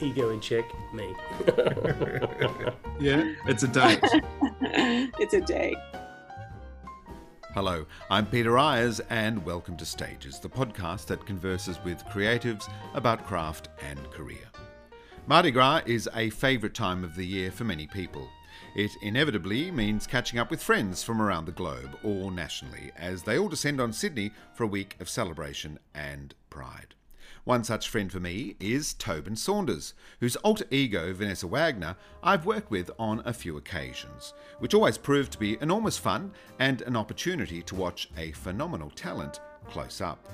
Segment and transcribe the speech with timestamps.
[0.00, 1.12] Ego in check, me.
[3.00, 3.98] yeah, it's a date.
[5.18, 5.76] it's a date.
[7.52, 13.26] Hello, I'm Peter Ayres, and welcome to Stages, the podcast that converses with creatives about
[13.26, 14.48] craft and career.
[15.26, 18.28] Mardi Gras is a favourite time of the year for many people.
[18.76, 23.36] It inevitably means catching up with friends from around the globe or nationally as they
[23.36, 26.94] all descend on Sydney for a week of celebration and pride.
[27.48, 32.70] One such friend for me is Tobin Saunders, whose alter ego, Vanessa Wagner, I've worked
[32.70, 37.62] with on a few occasions, which always proved to be enormous fun and an opportunity
[37.62, 40.28] to watch a phenomenal talent close up.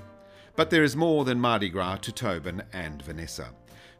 [0.57, 3.51] But there is more than Mardi Gras to Tobin and Vanessa.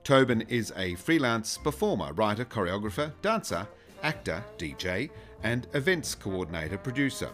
[0.03, 3.69] Tobin is a freelance performer, writer, choreographer, dancer,
[4.03, 5.09] actor, DJ,
[5.45, 7.31] and events coordinator producer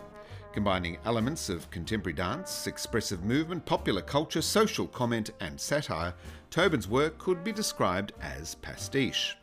[0.52, 6.14] combining elements of contemporary dance, expressive movement, popular culture, social comment, and satire,
[6.50, 9.36] Tobin's work could be described as pastiche.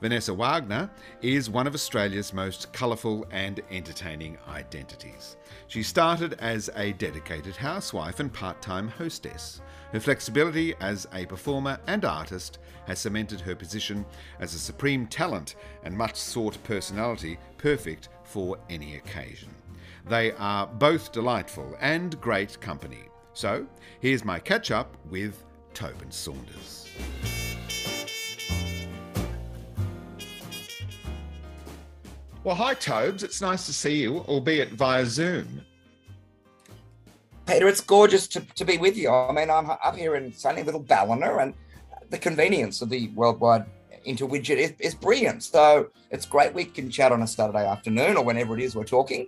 [0.00, 0.90] Vanessa Wagner
[1.20, 5.36] is one of Australia's most colourful and entertaining identities.
[5.68, 9.60] She started as a dedicated housewife and part time hostess.
[9.92, 14.06] Her flexibility as a performer and artist has cemented her position
[14.38, 19.50] as a supreme talent and much sought personality perfect for any occasion.
[20.06, 23.04] They are both delightful and great company.
[23.32, 23.66] So,
[24.00, 25.44] here's my catch up with
[25.74, 26.88] Tobin Saunders.
[32.42, 33.22] Well, hi, Tobes.
[33.22, 35.60] It's nice to see you, albeit via Zoom.
[37.46, 39.10] Peter, it's gorgeous to, to be with you.
[39.10, 41.54] I mean, I'm up here in sunny little Ballina, and
[42.08, 43.66] the convenience of the worldwide
[44.06, 45.42] interwidget is, is brilliant.
[45.42, 48.84] So it's great we can chat on a Saturday afternoon or whenever it is we're
[48.84, 49.26] talking.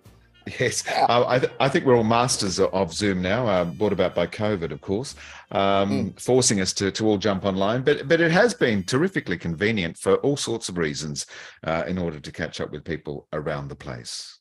[0.59, 4.15] Yes, uh, I, th- I, think we're all masters of Zoom now, uh, brought about
[4.15, 5.15] by COVID, of course,
[5.53, 6.21] um, mm.
[6.21, 7.83] forcing us to, to all jump online.
[7.83, 11.27] But but it has been terrifically convenient for all sorts of reasons
[11.65, 14.41] uh, in order to catch up with people around the place.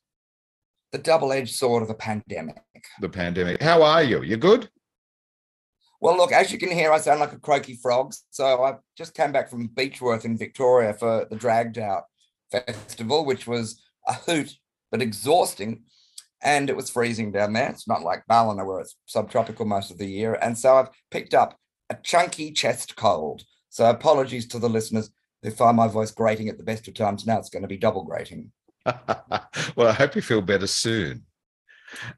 [0.91, 2.62] The double edged sword of the pandemic.
[3.00, 3.62] The pandemic.
[3.62, 4.23] How are you?
[4.23, 4.69] You good?
[6.01, 8.13] Well, look, as you can hear, I sound like a croaky frog.
[8.31, 12.06] So I just came back from Beechworth in Victoria for the Dragged Out
[12.51, 14.51] Festival, which was a hoot
[14.91, 15.84] but exhausting
[16.44, 17.69] and it was freezing down there.
[17.69, 20.38] It's not like Ballina where it's subtropical most of the year.
[20.41, 21.57] And so I've picked up
[21.90, 23.44] a chunky chest cold.
[23.69, 25.12] So apologies to the listeners
[25.44, 27.25] who find my voice grating at the best of times.
[27.25, 28.51] Now it's going to be double grating.
[28.85, 31.24] well, I hope you feel better soon.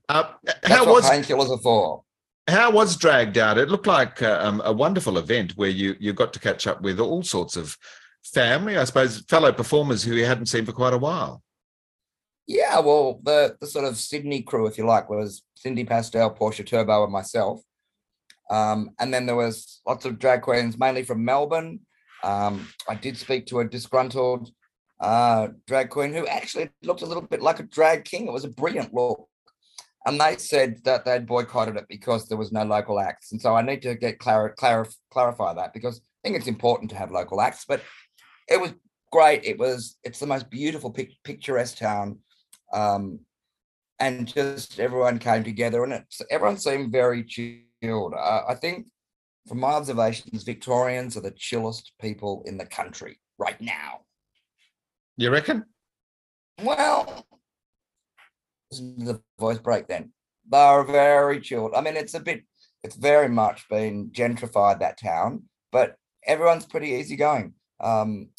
[0.07, 0.29] Uh,
[0.63, 2.03] how was painkillers are for?
[2.47, 3.57] How was dragged out?
[3.57, 6.81] It looked like uh, um, a wonderful event where you you got to catch up
[6.81, 7.75] with all sorts of
[8.23, 11.41] family, I suppose, fellow performers who you hadn't seen for quite a while.
[12.47, 16.63] Yeah, well, the the sort of Sydney crew, if you like, was Cindy Pastel, Portia
[16.63, 17.61] Turbo, and myself.
[18.49, 21.79] Um, and then there was lots of drag queens, mainly from Melbourne.
[22.23, 24.51] Um, I did speak to a disgruntled
[24.99, 28.27] uh, drag queen who actually looked a little bit like a drag king.
[28.27, 29.27] It was a brilliant look.
[30.05, 33.31] And they said that they'd boycotted it because there was no local acts.
[33.31, 36.91] And so I need to get clar- clar- clarify that because I think it's important
[36.91, 37.63] to have local acts.
[37.65, 37.81] But
[38.49, 38.73] it was
[39.11, 39.45] great.
[39.45, 42.19] It was it's the most beautiful, pic- picturesque town
[42.73, 43.19] um,
[43.99, 48.13] and just everyone came together, and it's everyone seemed very chilled.
[48.13, 48.87] Uh, I think,
[49.47, 54.01] from my observations, Victorians are the chillest people in the country right now.
[55.17, 55.65] You reckon?
[56.61, 57.25] Well,
[58.71, 60.11] the voice break then.
[60.49, 61.73] They're very chilled.
[61.75, 62.43] I mean, it's a bit,
[62.83, 67.53] it's very much been gentrified that town, but everyone's pretty easygoing.
[67.79, 68.29] Um,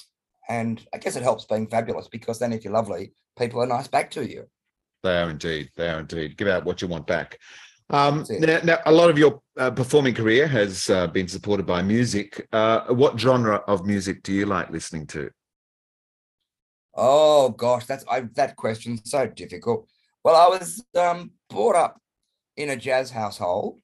[0.49, 3.89] and I guess it helps being fabulous because then if you're lovely, people are nice
[3.89, 4.45] back to you.
[5.03, 5.71] They are indeed.
[5.77, 6.37] They are indeed.
[6.37, 7.39] Give out what you want back.
[7.91, 11.83] Um, now, now, a lot of your uh, performing career has uh, been supported by
[11.83, 12.47] music.
[12.51, 15.31] Uh, what genre of music do you like listening to?
[16.95, 19.87] Oh gosh, that's I, that question's so difficult.
[20.23, 22.01] Well, I was um, brought up
[22.57, 23.81] in a jazz household,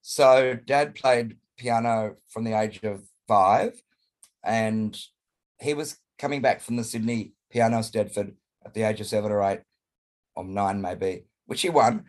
[0.00, 3.80] so Dad played piano from the age of five,
[4.42, 4.98] and
[5.60, 8.34] he was coming back from the Sydney Piano Eisteddfod
[8.64, 9.60] at the age of seven or eight,
[10.36, 12.04] or nine maybe, which he won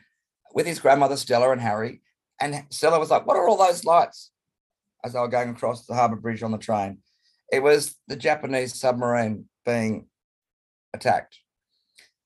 [0.54, 2.02] with his grandmother Stella and Harry.
[2.42, 4.32] And Stella was like, What are all those lights?
[5.04, 7.00] As they were going across the harbour bridge on the train.
[7.52, 10.08] It was the Japanese submarine being
[10.94, 11.38] attacked.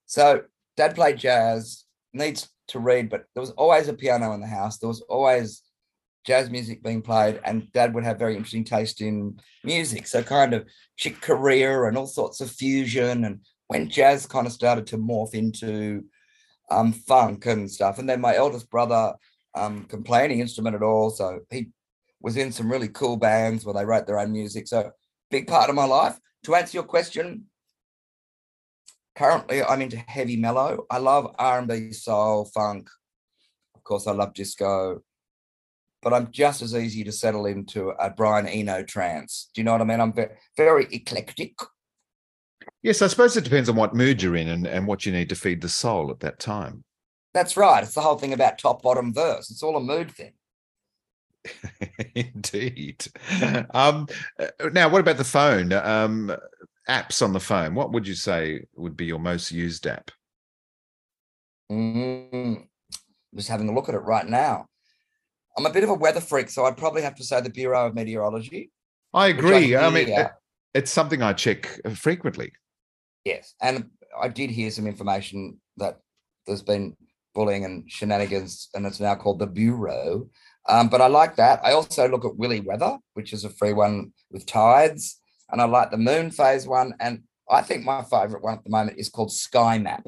[0.06, 0.44] So
[0.78, 1.84] dad played jazz,
[2.14, 4.78] needs to read, but there was always a piano in the house.
[4.78, 5.62] There was always
[6.26, 10.08] jazz music being played, and dad would have very interesting taste in music.
[10.08, 10.66] So kind of
[10.98, 13.26] Chick Corea and all sorts of fusion.
[13.26, 16.04] And when jazz kind of started to morph into
[16.72, 18.00] um, funk and stuff.
[18.00, 19.14] And then my eldest brother
[19.54, 21.12] um, can play any instrument at all.
[21.12, 21.70] So he
[22.20, 24.68] was in some really cool bands where they wrote their own music.
[24.68, 24.92] So
[25.30, 26.20] big part of my life.
[26.46, 27.46] To answer your question,
[29.16, 30.88] currently I'm into heavy mellow.
[30.90, 32.90] I love R&B, soul, funk.
[33.76, 35.04] Of course, I love disco.
[36.02, 39.52] But I'm just as easy to settle into a Brian Eno trance.
[39.54, 40.02] Do you know what I mean?
[40.02, 41.54] I'm very, very eclectic.
[42.82, 45.30] Yes, I suppose it depends on what mood you're in and, and what you need
[45.30, 46.84] to feed the soul at that time.
[47.34, 47.84] That's right.
[47.84, 49.52] It's the whole thing about top, bottom, verse.
[49.52, 50.34] It's all a mood thing.
[52.16, 53.06] Indeed.
[53.72, 54.08] Um,
[54.40, 55.72] uh, now, what about the phone?
[55.74, 56.36] Um,
[56.90, 57.76] apps on the phone.
[57.76, 60.12] What would you say would be your most used app?
[61.72, 62.66] Mm,
[63.36, 64.66] just having a look at it right now.
[65.58, 67.88] I'm a bit of a weather freak, so I'd probably have to say the Bureau
[67.88, 68.72] of Meteorology.
[69.14, 69.76] I agree.
[69.76, 70.32] I, I mean, it,
[70.74, 72.52] it's something I check frequently.
[73.26, 73.90] Yes, and
[74.20, 76.00] I did hear some information that
[76.46, 76.96] there's been
[77.36, 80.30] bullying and shenanigans, and it's now called the Bureau.
[80.68, 81.60] Um, but I like that.
[81.64, 85.20] I also look at Willy Weather, which is a free one with tides,
[85.52, 86.94] and I like the Moon Phase one.
[87.00, 90.06] And I think my favorite one at the moment is called Sky Map,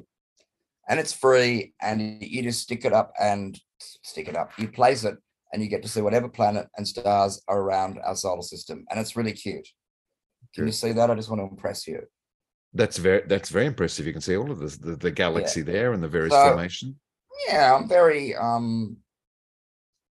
[0.88, 4.52] and it's free, and you just stick it up and stick it up.
[4.58, 5.18] You place it,
[5.52, 9.00] and you get to see whatever planet and stars are around our solar system, and
[9.00, 9.68] it's really cute.
[10.54, 11.10] Can you see that?
[11.10, 12.02] I just want to impress you.
[12.74, 14.06] That's very that's very impressive.
[14.06, 15.66] You can see all of this, the, the galaxy yeah.
[15.66, 17.00] there and the various so, formation.
[17.48, 18.98] Yeah, I'm very um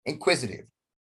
[0.05, 0.65] inquisitive.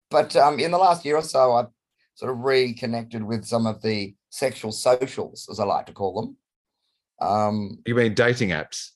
[0.09, 1.67] But um in the last year or so, I've
[2.15, 6.37] sort of reconnected with some of the sexual socials, as I like to call them.
[7.27, 8.91] Um You mean dating apps?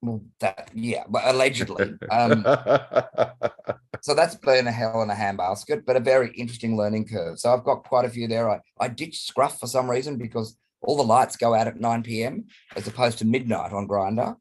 [0.00, 1.94] Well, that yeah, but allegedly.
[2.10, 2.46] Um,
[4.02, 7.38] so that's been a hell in a handbasket, but a very interesting learning curve.
[7.38, 8.50] So I've got quite a few there.
[8.50, 12.02] I, I ditched Scruff for some reason because all the lights go out at 9
[12.02, 12.46] p.m.
[12.74, 14.36] as opposed to midnight on Grindr.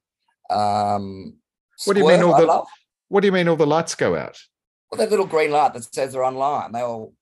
[0.50, 1.38] Um,
[1.86, 2.64] what do you mean all the
[3.10, 4.40] What do you mean all the lights go out?
[4.92, 7.14] Well, that little green light that says they're online, they all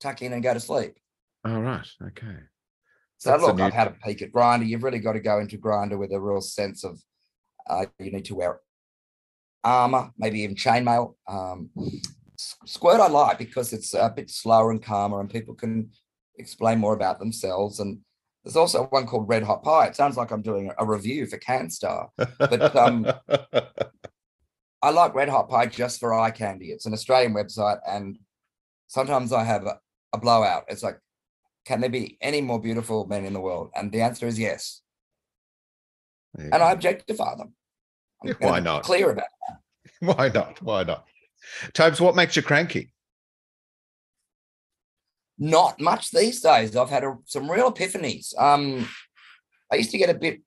[0.00, 0.94] tuck in and go to sleep.
[1.44, 1.86] All oh, right.
[2.02, 2.36] Okay.
[3.18, 3.64] So That's look, new...
[3.64, 4.66] I've had a peek at Grindr.
[4.66, 7.00] You've really got to go into Grindr with a real sense of
[7.68, 8.60] uh, you need to wear
[9.64, 11.14] armor, maybe even chainmail.
[11.26, 11.70] Um,
[12.36, 15.90] Squirt I like because it's a bit slower and calmer, and people can
[16.38, 17.80] explain more about themselves.
[17.80, 17.98] And
[18.42, 19.86] there's also one called Red Hot Pie.
[19.86, 23.06] It sounds like I'm doing a review for CanStar, but um,
[24.82, 26.66] I like Red Hot Pie just for eye candy.
[26.66, 28.18] It's an Australian website, and
[28.88, 29.78] sometimes I have a,
[30.12, 30.64] a blowout.
[30.68, 30.98] It's like,
[31.64, 33.70] can there be any more beautiful men in the world?
[33.74, 34.82] And the answer is yes
[36.36, 37.54] and I objectify them.
[38.38, 38.84] Why not?
[38.84, 39.58] Clear about that.
[40.16, 40.62] Why not?
[40.62, 41.04] Why not?
[41.72, 42.90] Tobes, what makes you cranky?
[45.38, 46.76] Not much these days.
[46.76, 48.38] I've had a, some real epiphanies.
[48.40, 48.88] Um,
[49.70, 50.40] I used to get a bit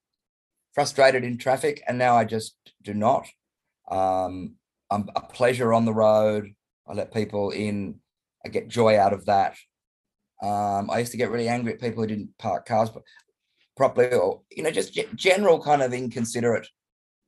[0.73, 3.27] frustrated in traffic, and now I just do not.
[3.89, 4.55] Um,
[4.89, 6.53] I'm a pleasure on the road.
[6.87, 7.99] I let people in.
[8.45, 9.55] I get joy out of that.
[10.41, 12.89] Um, I used to get really angry at people who didn't park cars,
[13.77, 16.67] properly or you know just general kind of inconsiderate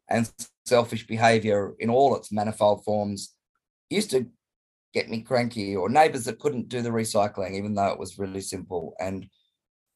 [0.09, 0.31] and
[0.65, 3.35] selfish behavior in all its manifold forms
[3.89, 4.27] used to
[4.93, 8.41] get me cranky or neighbors that couldn't do the recycling even though it was really
[8.41, 9.27] simple and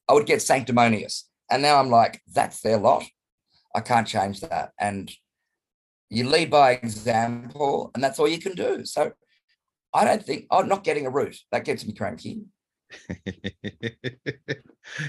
[0.09, 1.29] i would get sanctimonious.
[1.51, 3.03] And now i'm like that's their lot.
[3.75, 4.71] I can't change that.
[4.79, 5.11] And
[6.09, 8.85] you lead by example and that's all you can do.
[8.85, 9.11] So
[9.93, 12.43] i don't think i'm oh, not getting a route that gets me cranky.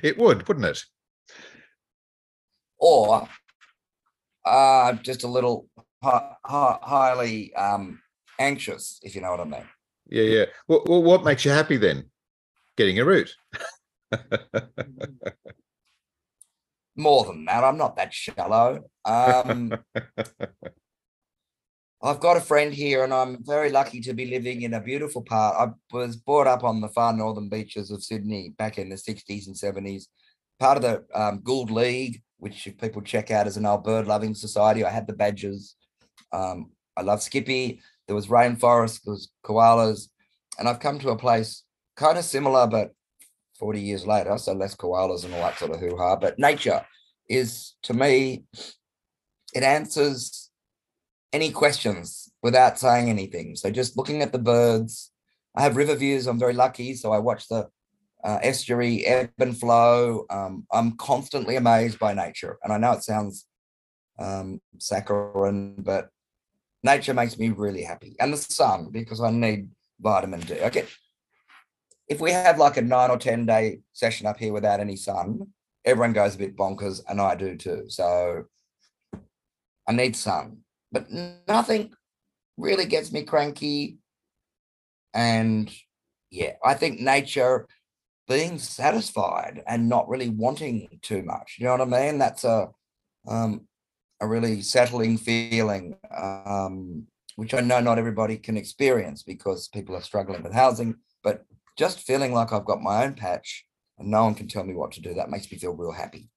[0.02, 0.82] It would wouldn't it?
[2.78, 3.28] Or
[4.44, 5.68] uh, just a little
[6.02, 8.00] hi, hi, highly um,
[8.38, 9.64] anxious, if you know what I mean.
[10.08, 10.44] Yeah, yeah.
[10.68, 12.10] Well, well what makes you happy then?
[12.76, 13.34] Getting a root.
[16.96, 18.84] More than that, I'm not that shallow.
[19.04, 19.76] Um,
[22.02, 25.22] I've got a friend here, and I'm very lucky to be living in a beautiful
[25.22, 25.56] part.
[25.56, 29.46] I was brought up on the far northern beaches of Sydney back in the 60s
[29.46, 30.04] and 70s,
[30.60, 34.06] part of the um, Gould League, which if people check out as an old bird
[34.06, 34.84] loving society.
[34.84, 35.76] I had the badgers.
[36.30, 37.80] Um, I love Skippy.
[38.06, 40.08] There was rainforest, there was koalas,
[40.58, 41.64] and I've come to a place
[41.96, 42.90] kind of similar, but
[43.58, 46.16] 40 years later, so less koalas and all that sort of hoo ha.
[46.16, 46.84] But nature
[47.30, 48.44] is to me,
[49.54, 50.50] it answers
[51.32, 53.56] any questions without saying anything.
[53.56, 55.10] So just looking at the birds.
[55.56, 56.26] I have river views.
[56.26, 56.94] I'm very lucky.
[56.94, 57.68] So I watch the
[58.24, 60.26] uh, estuary ebb and flow.
[60.30, 62.58] Um, I'm constantly amazed by nature.
[62.62, 63.46] And I know it sounds
[64.18, 66.08] um, saccharine, but
[66.82, 68.16] nature makes me really happy.
[68.18, 70.56] And the sun, because I need vitamin D.
[70.70, 70.88] Get,
[72.08, 75.48] if we have like a nine or 10 day session up here without any sun,
[75.84, 77.84] everyone goes a bit bonkers and I do too.
[77.88, 78.44] So
[79.86, 80.64] I need sun
[80.94, 81.10] but
[81.48, 81.92] nothing
[82.56, 83.98] really gets me cranky.
[85.12, 85.70] And
[86.30, 87.66] yeah, I think nature
[88.28, 91.56] being satisfied and not really wanting too much.
[91.58, 92.18] You know what I mean?
[92.18, 92.70] That's a
[93.26, 93.66] um,
[94.20, 100.02] a really settling feeling, um, which I know not everybody can experience because people are
[100.02, 100.96] struggling with housing.
[101.22, 101.44] But
[101.76, 103.66] just feeling like I've got my own patch
[103.98, 106.30] and no one can tell me what to do, that makes me feel real happy.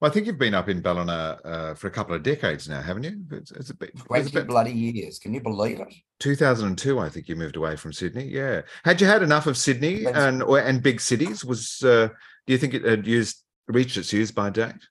[0.00, 2.80] Well, I think you've been up in Ballina uh, for a couple of decades now,
[2.80, 3.20] haven't you?
[3.32, 5.18] It's, it's a bit, 20 bit, bloody years.
[5.18, 5.92] Can you believe it?
[6.20, 8.24] 2002, I think you moved away from Sydney.
[8.24, 8.62] Yeah.
[8.84, 11.44] Had you had enough of Sydney and or, and big cities?
[11.44, 12.08] Was uh,
[12.46, 14.86] do you think it had used reached its use by date?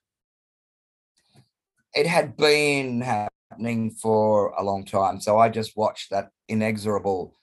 [1.94, 7.34] It had been happening for a long time, so I just watched that inexorable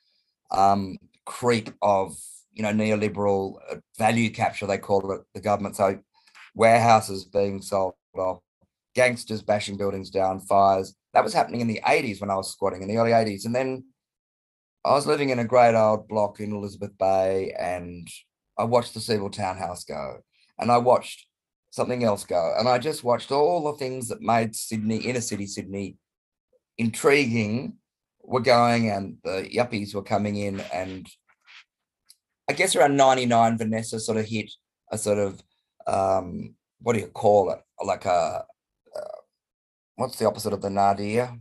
[0.52, 2.16] um, creep of
[2.54, 5.76] you know neoliberal uh, value capture they call it the government.
[5.76, 6.00] So
[6.56, 8.40] warehouses being sold off,
[8.96, 10.96] gangsters bashing buildings down, fires.
[11.14, 13.46] That was happening in the 80s when I was squatting in the early 80s.
[13.46, 13.84] And then
[14.84, 18.08] I was living in a great old block in Elizabeth Bay and
[18.58, 20.20] I watched the Sebel Townhouse go
[20.58, 21.28] and I watched
[21.72, 22.54] something else go.
[22.58, 25.98] And I just watched all the things that made Sydney, inner city Sydney,
[26.78, 27.74] intriguing
[28.24, 30.62] were going and the yuppies were coming in.
[30.74, 31.08] And
[32.50, 34.52] I guess around 99, Vanessa sort of hit
[34.92, 35.42] a sort of
[35.88, 37.60] um, what do you call it?
[37.84, 38.46] Like a,
[38.96, 39.18] uh,
[39.96, 41.38] what's the opposite of the nadir?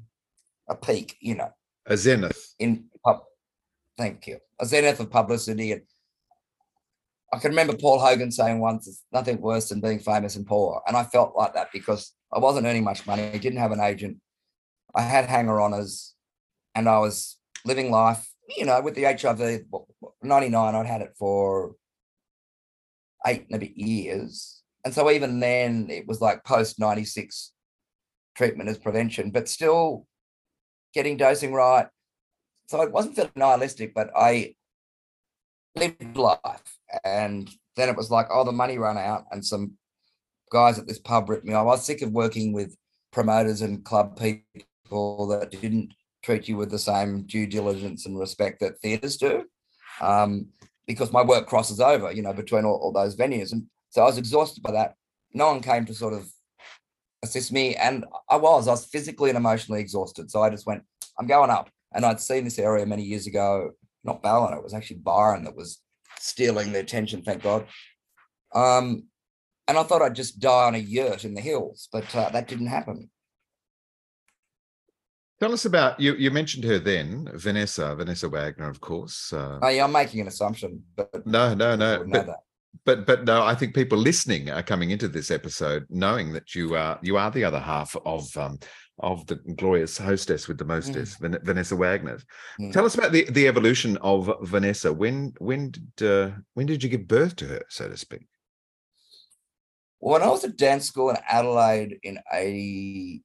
[0.69, 1.51] A peak, you know.
[1.87, 2.55] A zenith.
[2.59, 3.23] In pub,
[3.99, 4.39] thank you.
[4.61, 5.73] A zenith of publicity.
[5.73, 5.83] And
[7.33, 10.81] I can remember Paul Hogan saying once, "It's nothing worse than being famous and poor,"
[10.87, 13.25] and I felt like that because I wasn't earning much money.
[13.25, 14.19] I didn't have an agent.
[14.95, 16.13] I had hanger oners,
[16.75, 18.27] and I was living life.
[18.57, 19.65] You know, with the HIV,
[20.23, 21.77] 99, I'd had it for
[23.27, 24.63] eight and a bit years.
[24.85, 27.53] And so even then it was like post 96
[28.37, 30.07] treatment as prevention, but still
[30.93, 31.87] getting dosing right.
[32.67, 34.55] So it wasn't feeling nihilistic, but I
[35.77, 36.79] lived life.
[37.05, 39.75] And then it was like, oh, the money ran out and some
[40.51, 41.63] guys at this pub ripped me off.
[41.63, 42.77] I was sick of working with
[43.13, 48.61] promoters and club people that didn't treat you with the same due diligence and respect
[48.61, 49.45] that theatres do.
[50.01, 50.49] Um,
[50.87, 53.53] because my work crosses over, you know, between all, all those venues.
[53.53, 54.95] And so I was exhausted by that.
[55.33, 56.29] No one came to sort of
[57.23, 57.75] assist me.
[57.77, 60.31] And I was, I was physically and emotionally exhausted.
[60.31, 60.83] So I just went,
[61.19, 61.71] I'm going up.
[61.93, 63.73] And I'd seen this area many years ago,
[64.03, 65.81] not Ballina, it was actually Byron that was
[66.19, 67.67] stealing the attention, thank God.
[68.55, 69.05] Um,
[69.67, 72.49] and I thought I'd just die on a yurt in the hills, but uh, that
[72.49, 73.11] didn't happen.
[75.41, 76.15] Tell us about you.
[76.15, 79.33] You mentioned her then, Vanessa, Vanessa Wagner, of course.
[79.33, 82.05] Uh, oh, yeah, I'm making an assumption, but no, no, no.
[82.09, 82.27] But,
[82.85, 86.77] but but no, I think people listening are coming into this episode knowing that you
[86.77, 88.59] are you are the other half of um,
[89.01, 91.45] of the glorious hostess with the mostest, mm.
[91.45, 92.19] Vanessa Wagner.
[92.61, 92.73] Mm.
[92.73, 94.93] Tell us about the the evolution of Vanessa.
[94.93, 98.27] When when did uh, when did you give birth to her, so to speak?
[100.01, 103.23] Well, when I was at dance school in Adelaide in 80,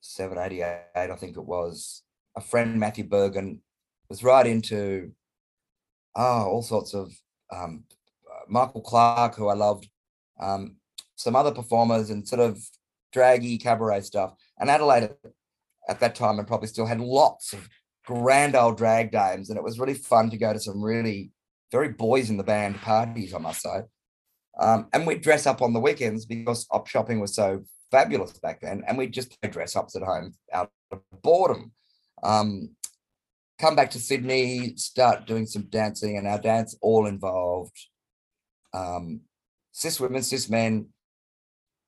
[0.00, 2.02] 788, I think it was,
[2.36, 3.60] a friend, Matthew Bergen,
[4.08, 5.12] was right into
[6.16, 7.12] oh, all sorts of
[7.52, 7.84] um,
[8.48, 9.88] Michael Clark, who I loved,
[10.40, 10.76] um,
[11.16, 12.62] some other performers and sort of
[13.12, 14.34] draggy cabaret stuff.
[14.58, 15.10] And Adelaide
[15.88, 17.68] at that time and probably still had lots of
[18.06, 19.50] grand old drag dames.
[19.50, 21.32] And it was really fun to go to some really
[21.72, 23.82] very boys in the band parties, I must say.
[24.58, 28.60] Um, and we'd dress up on the weekends because op shopping was so fabulous back
[28.60, 28.82] then.
[28.86, 31.72] And we just dress ups at home out of boredom.
[32.22, 32.70] Um,
[33.58, 37.78] come back to Sydney, start doing some dancing, and our dance all involved
[38.72, 39.20] um,
[39.72, 40.88] cis women, cis men,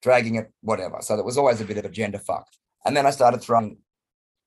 [0.03, 0.99] dragging it, whatever.
[1.01, 2.47] So there was always a bit of a gender fuck.
[2.85, 3.79] And then I started throwing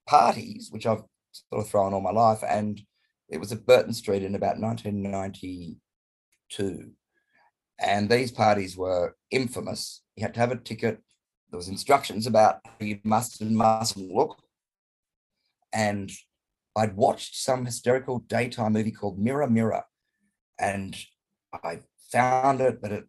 [0.08, 2.80] parties, which I've sort of thrown all my life, and
[3.30, 6.92] it was at Burton Street in about 1992.
[7.80, 10.04] And these parties were infamous.
[10.16, 11.02] You had to have a ticket.
[11.50, 14.42] There was instructions about how you must and mustn't look.
[15.74, 16.12] And
[16.76, 19.84] I'd watched some hysterical daytime movie called Mirror Mirror,
[20.60, 20.96] and
[21.54, 21.80] I
[22.12, 23.06] found it, but it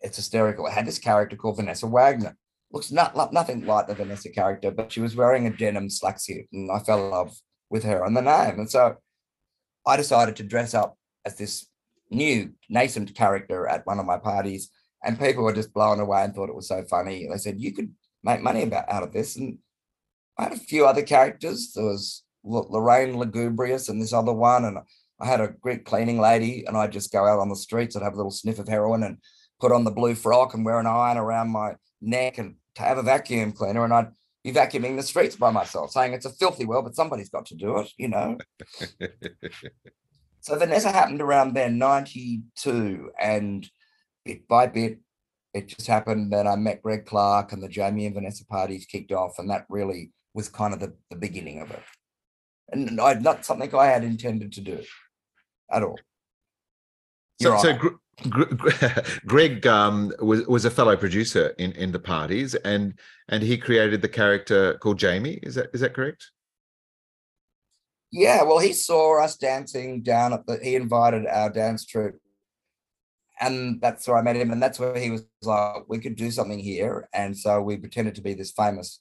[0.00, 0.66] it's hysterical.
[0.66, 2.36] It had this character called Vanessa Wagner.
[2.70, 6.46] Looks not, nothing like the Vanessa character, but she was wearing a denim slack suit,
[6.52, 7.36] and I fell in love
[7.70, 8.58] with her and the name.
[8.58, 8.96] And so
[9.86, 11.66] I decided to dress up as this
[12.10, 14.70] new nascent character at one of my parties,
[15.06, 17.28] and people were just blown away and thought it was so funny.
[17.30, 17.94] They said you could
[18.24, 19.58] make money about out of this, and
[20.36, 21.72] I had a few other characters.
[21.72, 24.78] There was Lorraine Lugubrious and this other one, and
[25.20, 27.94] I had a Greek cleaning lady, and I'd just go out on the streets.
[27.94, 29.18] I'd have a little sniff of heroin and
[29.60, 33.02] put on the blue frock and wear an iron around my neck and have a
[33.02, 34.10] vacuum cleaner, and I'd
[34.42, 37.54] be vacuuming the streets by myself, saying it's a filthy world, but somebody's got to
[37.54, 38.38] do it, you know.
[40.40, 43.70] so Vanessa happened around then, 92, and
[44.26, 44.98] bit by bit,
[45.54, 46.32] it just happened.
[46.32, 49.66] that I met Greg Clark and the Jamie and Vanessa parties kicked off, and that
[49.68, 51.82] really was kind of the, the beginning of it
[52.70, 54.82] and I, not something I had intended to do
[55.70, 55.98] at all.
[57.40, 57.78] So, so
[59.26, 62.94] Greg um, was was a fellow producer in in the parties, and
[63.28, 65.38] and he created the character called Jamie.
[65.42, 66.30] Is that is that correct?
[68.10, 70.58] Yeah, well, he saw us dancing down at the.
[70.62, 72.18] He invited our dance troupe,
[73.40, 76.30] and that's where I met him, and that's where he was like, "We could do
[76.30, 79.00] something here," and so we pretended to be this famous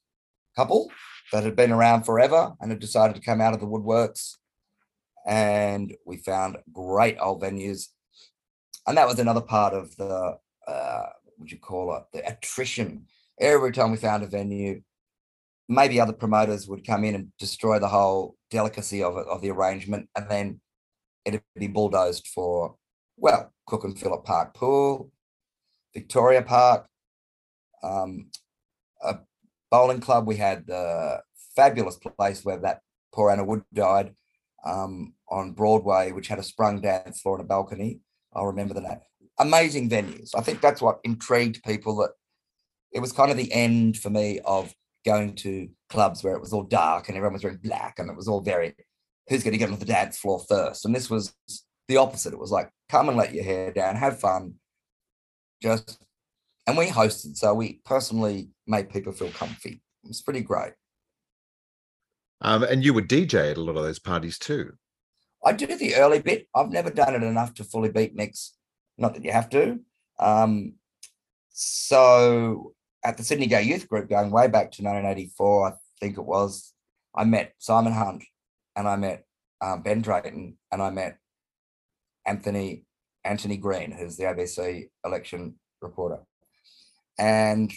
[0.55, 0.89] couple,
[1.31, 4.35] that had been around forever and had decided to come out of the woodworks.
[5.27, 7.87] And we found great old venues.
[8.87, 13.07] And that was another part of the, uh, what would you call it, the attrition.
[13.39, 14.81] Every time we found a venue,
[15.67, 20.09] maybe other promoters would come in and destroy the whole delicacy of of the arrangement.
[20.15, 20.61] And then
[21.25, 22.75] it'd be bulldozed for,
[23.17, 25.11] well, Cook and Phillip Park Pool,
[25.93, 26.87] Victoria Park,
[27.83, 28.27] um,
[29.01, 29.19] a
[29.71, 30.27] bowling club.
[30.27, 31.21] We had the
[31.55, 32.81] fabulous place where that
[33.13, 34.13] poor Anna Wood died
[34.65, 37.99] um, on Broadway, which had a sprung dance floor and a balcony.
[38.33, 38.99] I'll remember the name.
[39.39, 40.31] Amazing venues.
[40.35, 41.95] I think that's what intrigued people.
[41.97, 42.11] That
[42.91, 44.73] it was kind of the end for me of
[45.05, 48.15] going to clubs where it was all dark and everyone was wearing black and it
[48.15, 48.73] was all very
[49.29, 50.85] who's going to get on the dance floor first.
[50.85, 51.33] And this was
[51.87, 52.33] the opposite.
[52.33, 54.55] It was like come and let your hair down, have fun,
[55.61, 56.00] just
[56.67, 59.81] and we hosted, so we personally made people feel comfy.
[60.03, 60.74] It was pretty great.
[62.41, 64.74] Um, and you would DJ at a lot of those parties too.
[65.45, 66.48] I do the early bit.
[66.55, 68.53] I've never done it enough to fully beat mix.
[68.98, 69.79] Not that you have to.
[70.19, 70.74] Um,
[71.51, 76.25] so at the Sydney Gay Youth Group, going way back to 1984, I think it
[76.25, 76.74] was,
[77.15, 78.24] I met Simon Hunt
[78.75, 79.25] and I met
[79.61, 81.19] um, Ben Drayton and I met
[82.25, 82.85] Anthony
[83.24, 86.20] Anthony Green, who's the ABC election reporter
[87.18, 87.72] and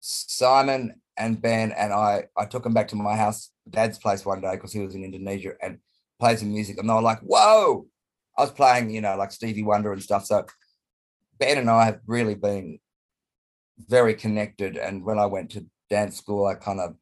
[0.00, 4.40] Simon and Ben and I, I took him back to my house, dad's place one
[4.40, 5.78] day because he was in Indonesia and
[6.18, 6.78] played some music.
[6.78, 7.86] And they were like, whoa,
[8.36, 10.24] I was playing, you know, like Stevie Wonder and stuff.
[10.24, 10.46] So
[11.38, 12.78] Ben and I have really been
[13.78, 14.76] very connected.
[14.76, 16.94] And when I went to dance school, I kind of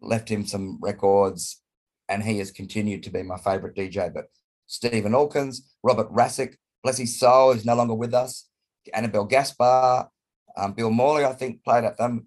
[0.00, 1.62] left him some records
[2.08, 4.12] and he has continued to be my favorite DJ.
[4.12, 4.26] But
[4.66, 8.48] Stephen Allkins, Robert Racic, bless his soul, is no longer with us.
[8.92, 10.08] Annabelle Gaspar,
[10.56, 12.26] um, Bill Morley, I think, played at them.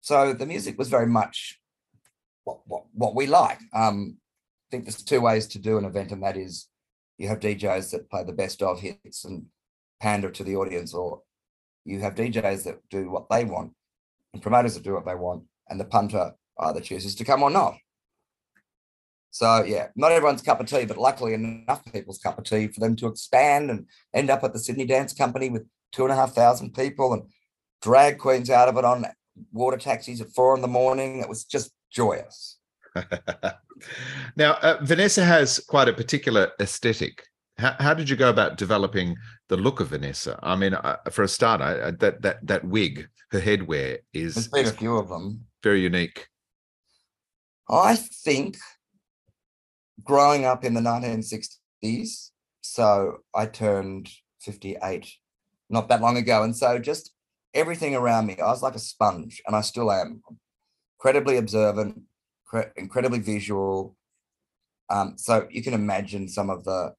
[0.00, 1.60] So the music was very much
[2.44, 3.60] what, what, what we like.
[3.72, 6.68] Um, I think there's two ways to do an event, and that is
[7.18, 9.46] you have DJs that play the best of hits and
[10.00, 11.22] pander to the audience, or
[11.84, 13.72] you have DJs that do what they want
[14.32, 17.50] and promoters that do what they want, and the punter either chooses to come or
[17.50, 17.76] not.
[19.36, 22.80] So yeah, not everyone's cup of tea, but luckily enough people's cup of tea for
[22.80, 26.16] them to expand and end up at the Sydney Dance Company with two and a
[26.16, 27.24] half thousand people and
[27.82, 29.04] drag queens out of it on
[29.52, 31.20] water taxis at four in the morning.
[31.20, 32.56] It was just joyous.
[34.36, 37.22] now, uh, Vanessa has quite a particular aesthetic.
[37.58, 39.16] How, how, did you go about developing
[39.50, 40.40] the look of Vanessa?
[40.42, 44.34] I mean, uh, for a start, uh, that that that wig, her headwear is.
[44.34, 45.44] There's been a few of them.
[45.62, 46.26] Very unique.
[47.68, 48.56] I think
[50.04, 52.30] growing up in the 1960s,
[52.60, 55.12] so I turned 58
[55.68, 57.12] not that long ago, and so just
[57.54, 58.36] everything around me.
[58.38, 60.22] I was like a sponge, and I still am.
[60.98, 62.02] incredibly observant,
[62.46, 63.96] cre- incredibly visual.
[64.88, 66.94] Um, so you can imagine some of the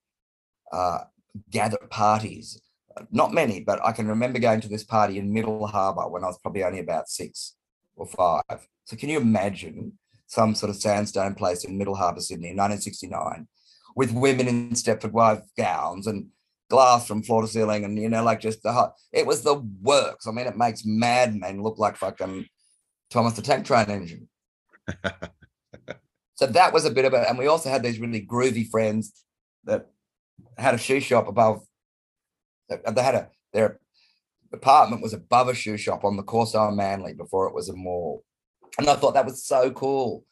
[0.72, 1.00] uh,
[1.50, 2.62] gathered parties.
[3.12, 6.28] Not many, but I can remember going to this party in Middle Harbour when I
[6.28, 7.56] was probably only about six
[7.96, 8.68] or five.
[8.86, 13.48] So can you imagine some sort of sandstone place in Middle Harbour, Sydney, in 1969,
[13.96, 16.28] with women in Stepford wife gowns and
[16.70, 18.94] glass from floor to ceiling, and you know, like just the hot.
[19.12, 20.28] It was the works.
[20.28, 22.46] I mean, it makes Mad Men look like fucking
[23.10, 24.28] Thomas the Tank Train engine.
[26.36, 29.24] so that was a bit of it, and we also had these really groovy friends
[29.64, 29.88] that
[30.58, 31.62] had a shoe shop above.
[32.70, 33.80] They had a their
[34.52, 38.24] apartment was above a shoe shop on the Corso Manly before it was a mall.
[38.78, 40.26] And I thought that was so cool.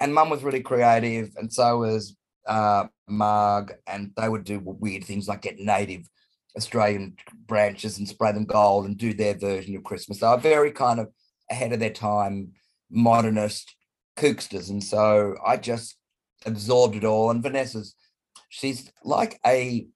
[0.00, 5.04] And mum was really creative, and so was uh, Marg, and they would do weird
[5.04, 6.08] things like get native
[6.56, 10.18] Australian branches and spray them gold and do their version of Christmas.
[10.18, 11.10] They were very kind of
[11.50, 12.52] ahead of their time,
[12.90, 13.74] modernist
[14.16, 14.70] kooksters.
[14.70, 15.96] And so I just
[16.46, 17.30] absorbed it all.
[17.30, 17.94] And Vanessa's,
[18.48, 19.86] she's like a,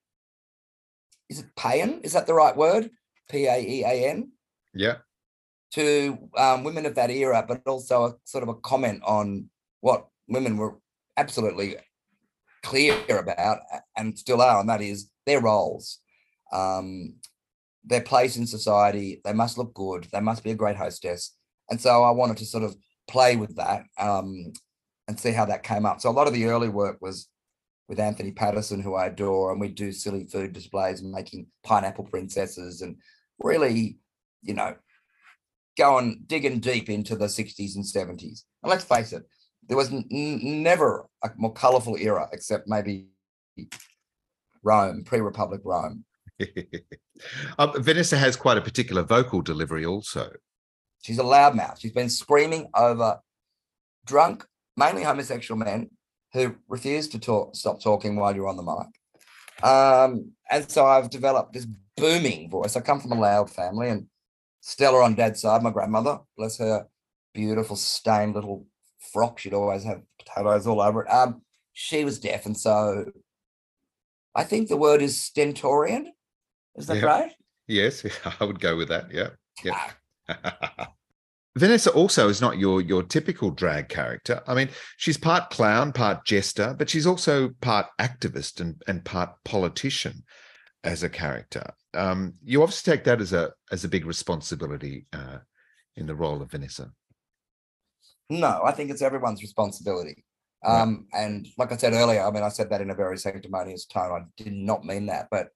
[1.29, 2.01] is it paean?
[2.03, 2.89] Is that the right word?
[3.29, 4.31] P A E A N?
[4.73, 4.97] Yeah
[5.71, 9.49] to um, women of that era, but also a sort of a comment on
[9.81, 10.77] what women were
[11.17, 11.75] absolutely
[12.63, 13.59] clear about
[13.97, 15.99] and still are, and that is their roles,
[16.51, 17.15] um,
[17.83, 19.21] their place in society.
[19.23, 20.07] They must look good.
[20.11, 21.35] They must be a great hostess.
[21.69, 22.75] And so I wanted to sort of
[23.07, 24.53] play with that um,
[25.07, 26.01] and see how that came up.
[26.01, 27.27] So a lot of the early work was
[27.87, 32.05] with Anthony Patterson, who I adore, and we do silly food displays and making pineapple
[32.05, 32.97] princesses and
[33.39, 33.97] really,
[34.43, 34.75] you know,
[35.79, 38.43] going digging deep into the 60s and 70s.
[38.61, 39.23] And let's face it,
[39.67, 43.07] there was n- never a more colorful era except maybe
[44.61, 46.03] Rome, pre-republic Rome.
[47.59, 50.31] um, Vanessa has quite a particular vocal delivery also.
[51.01, 51.79] She's a loudmouth.
[51.79, 53.19] She's been screaming over
[54.05, 55.89] drunk, mainly homosexual men
[56.33, 59.63] who refuse to talk, stop talking while you're on the mic.
[59.63, 62.75] Um, and so I've developed this booming voice.
[62.75, 64.07] I come from a loud family, and
[64.61, 66.87] Stella on dad's side, my grandmother, bless her,
[67.33, 68.65] beautiful stained little
[69.13, 69.39] frock.
[69.39, 71.09] She'd always have potatoes all over it.
[71.09, 71.41] Um,
[71.73, 73.05] she was deaf, and so
[74.35, 76.11] I think the word is stentorian.
[76.75, 77.05] Is that yeah.
[77.05, 77.31] right?
[77.67, 78.05] Yes,
[78.39, 79.11] I would go with that.
[79.11, 79.29] Yeah,
[79.63, 79.91] yeah.
[81.57, 84.41] Vanessa also is not your your typical drag character.
[84.47, 89.31] I mean, she's part clown, part jester, but she's also part activist and, and part
[89.45, 90.23] politician
[90.83, 91.63] as a character.
[91.93, 95.39] Um, you obviously take that as a as a big responsibility uh,
[95.95, 96.91] in the role of Vanessa.
[98.29, 100.23] No, I think it's everyone's responsibility.
[100.63, 101.23] Um, right.
[101.23, 104.11] And like I said earlier, I mean, I said that in a very sanctimonious tone.
[104.11, 105.49] I did not mean that, but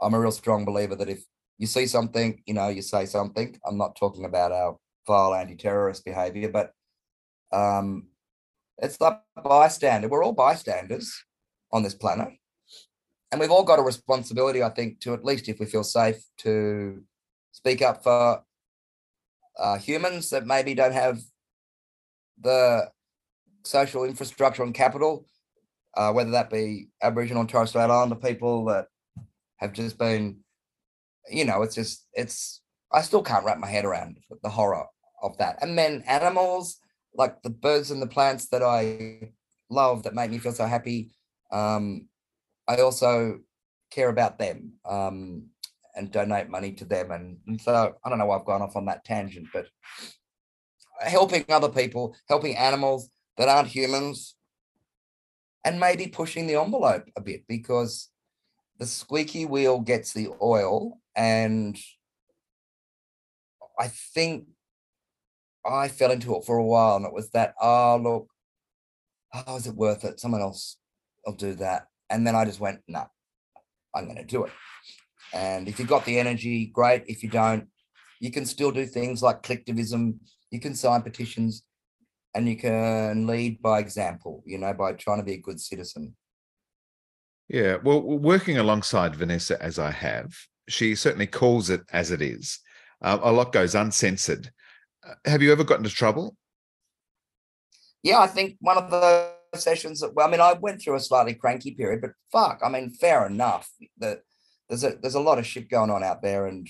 [0.00, 1.22] I'm a real strong believer that if
[1.58, 3.58] you see something, you know, you say something.
[3.66, 4.76] I'm not talking about our
[5.06, 6.72] vile anti-terrorist behavior, but
[7.52, 8.08] um,
[8.78, 10.08] it's like bystander.
[10.08, 11.24] We're all bystanders
[11.72, 12.32] on this planet
[13.36, 16.24] and we've all got a responsibility, I think, to at least if we feel safe
[16.38, 17.02] to
[17.52, 18.42] speak up for
[19.58, 21.20] uh, humans that maybe don't have
[22.40, 22.88] the
[23.62, 25.26] social infrastructure and capital,
[25.98, 28.86] uh, whether that be Aboriginal and Torres Strait Islander people that
[29.58, 30.38] have just been,
[31.28, 34.86] you know, it's just, it's, I still can't wrap my head around the horror
[35.22, 35.58] of that.
[35.60, 36.78] And then animals,
[37.14, 39.30] like the birds and the plants that I
[39.68, 41.10] love that make me feel so happy.
[41.52, 42.08] Um,
[42.68, 43.40] I also
[43.90, 45.46] care about them um,
[45.94, 47.10] and donate money to them.
[47.10, 49.66] And, and so I don't know why I've gone off on that tangent, but
[51.00, 54.34] helping other people, helping animals that aren't humans,
[55.64, 58.08] and maybe pushing the envelope a bit because
[58.78, 61.00] the squeaky wheel gets the oil.
[61.14, 61.76] And
[63.78, 64.46] I think
[65.64, 68.28] I fell into it for a while, and it was that, oh, look,
[69.34, 70.20] oh, is it worth it?
[70.20, 70.76] Someone else
[71.24, 71.88] will do that.
[72.10, 73.06] And then I just went, no,
[73.94, 74.52] I'm going to do it.
[75.32, 77.04] And if you've got the energy, great.
[77.06, 77.68] If you don't,
[78.20, 80.20] you can still do things like collectivism.
[80.50, 81.64] You can sign petitions
[82.34, 86.14] and you can lead by example, you know, by trying to be a good citizen.
[87.48, 87.76] Yeah.
[87.82, 90.34] Well, working alongside Vanessa as I have,
[90.68, 92.58] she certainly calls it as it is.
[93.02, 94.50] Uh, a lot goes uncensored.
[95.06, 96.36] Uh, have you ever got into trouble?
[98.02, 100.02] Yeah, I think one of the sessions.
[100.14, 103.26] Well, I mean, I went through a slightly cranky period, but fuck, I mean, fair
[103.26, 103.70] enough.
[103.98, 104.22] That
[104.68, 106.68] there's a there's a lot of shit going on out there, and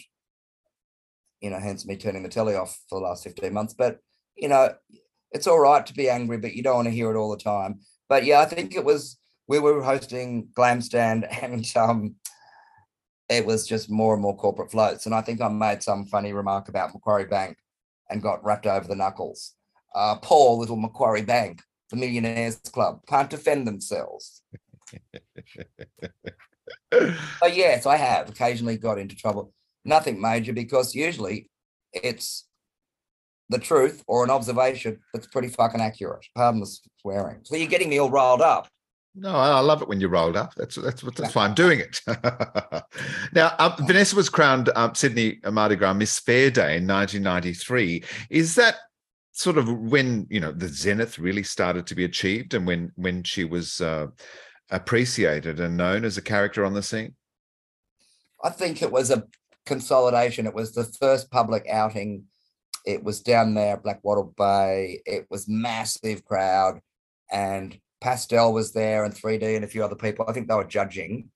[1.41, 3.75] you know, hence me turning the telly off for the last fifteen months.
[3.75, 3.99] But
[4.37, 4.75] you know,
[5.33, 7.43] it's all right to be angry, but you don't want to hear it all the
[7.43, 7.81] time.
[8.09, 9.19] But yeah, I think it was
[9.49, 12.17] we were hosting Glam Stand, and um,
[13.29, 15.07] it was just more and more corporate floats.
[15.07, 17.59] And I think I made some funny remark about Macquarie Bank
[18.09, 19.55] and got wrapped over the knuckles.
[19.95, 24.43] Uh, poor little Macquarie Bank, the Millionaires Club, can't defend themselves.
[26.93, 29.53] so yes, I have occasionally got into trouble.
[29.85, 31.49] Nothing major because usually
[31.93, 32.47] it's
[33.49, 36.27] the truth or an observation that's pretty fucking accurate.
[36.35, 37.39] Pardon the swearing.
[37.45, 38.69] So you're getting me all riled up.
[39.19, 40.55] No, I love it when you're rolled up.
[40.57, 42.03] That's that's that's why I'm doing it.
[43.33, 48.05] now, um, Vanessa was crowned um, Sydney Mardi Gras Miss Fair Day in 1993.
[48.29, 48.77] Is that
[49.37, 53.23] sort of when you know the zenith really started to be achieved, and when when
[53.23, 54.07] she was uh,
[54.71, 57.15] appreciated and known as a character on the scene?
[58.43, 59.25] I think it was a
[59.67, 60.47] consolidation.
[60.47, 62.25] It was the first public outing.
[62.87, 65.03] It was down there at Blackwattle Bay.
[65.05, 66.81] It was massive crowd,
[67.31, 70.25] and Pastel was there and 3D and a few other people.
[70.29, 71.31] I think they were judging.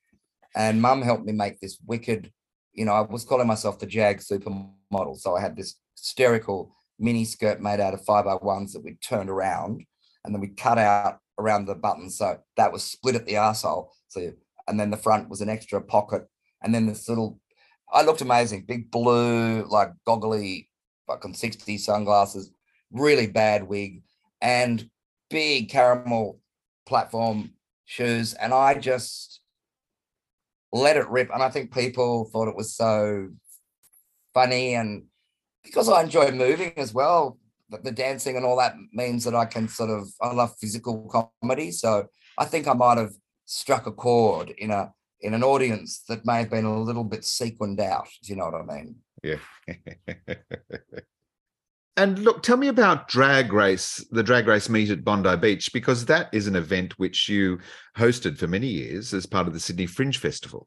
[0.54, 2.32] And mum helped me make this wicked,
[2.72, 5.18] you know, I was calling myself the Jag supermodel.
[5.18, 9.84] So I had this hysterical mini skirt made out of 501s that we turned around
[10.24, 12.10] and then we cut out around the button.
[12.10, 13.88] So that was split at the arsehole.
[14.08, 14.32] So
[14.68, 16.26] and then the front was an extra pocket.
[16.62, 17.40] And then this little
[17.92, 20.68] I looked amazing, big blue, like goggly
[21.08, 22.52] fucking 60 sunglasses,
[22.92, 24.02] really bad wig,
[24.40, 24.88] and
[25.28, 26.38] big caramel
[26.86, 27.50] platform
[27.84, 29.40] shoes, and I just
[30.72, 31.30] let it rip.
[31.32, 33.28] And I think people thought it was so
[34.34, 35.04] funny, and
[35.64, 39.44] because I enjoy moving as well, but the dancing and all that means that I
[39.44, 41.70] can sort of I love physical comedy.
[41.70, 42.06] So
[42.38, 43.12] I think I might have
[43.46, 47.24] struck a chord in a in an audience that may have been a little bit
[47.24, 48.08] sequined out.
[48.22, 48.96] Do you know what I mean?
[49.22, 49.36] Yeah.
[51.96, 56.06] And look, tell me about drag race, the drag race meet at Bondi Beach, because
[56.06, 57.58] that is an event which you
[57.98, 60.66] hosted for many years as part of the Sydney Fringe Festival.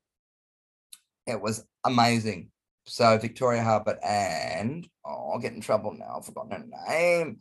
[1.26, 2.52] It was amazing.
[2.86, 6.18] So Victoria Harbour and oh, I'll get in trouble now.
[6.18, 7.40] I've forgotten her name.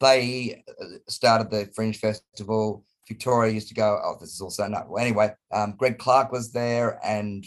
[0.00, 2.84] They uh, started the Fringe Festival.
[3.08, 4.00] Victoria used to go.
[4.02, 4.88] Oh, this is also not.
[4.88, 7.44] Well, anyway, um, Greg Clark was there, and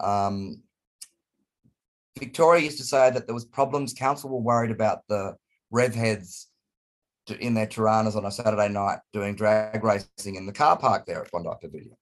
[0.00, 0.62] um,
[2.18, 3.94] Victoria used to say that there was problems.
[3.94, 5.36] Council were worried about the
[5.70, 6.48] rev heads
[7.40, 11.22] in their Toranas on a Saturday night doing drag racing in the car park there
[11.22, 11.96] at Bondi Pavilion.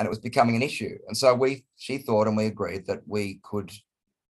[0.00, 0.96] And it was becoming an issue.
[1.08, 3.70] And so we she thought and we agreed that we could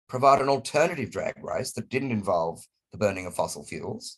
[0.09, 4.17] provide an alternative drag race that didn't involve the burning of fossil fuels.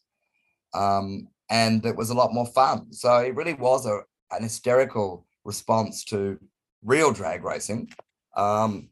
[0.75, 2.93] Um, and it was a lot more fun.
[2.93, 6.39] So it really was a, an hysterical response to
[6.85, 7.91] real drag racing.
[8.37, 8.91] Um,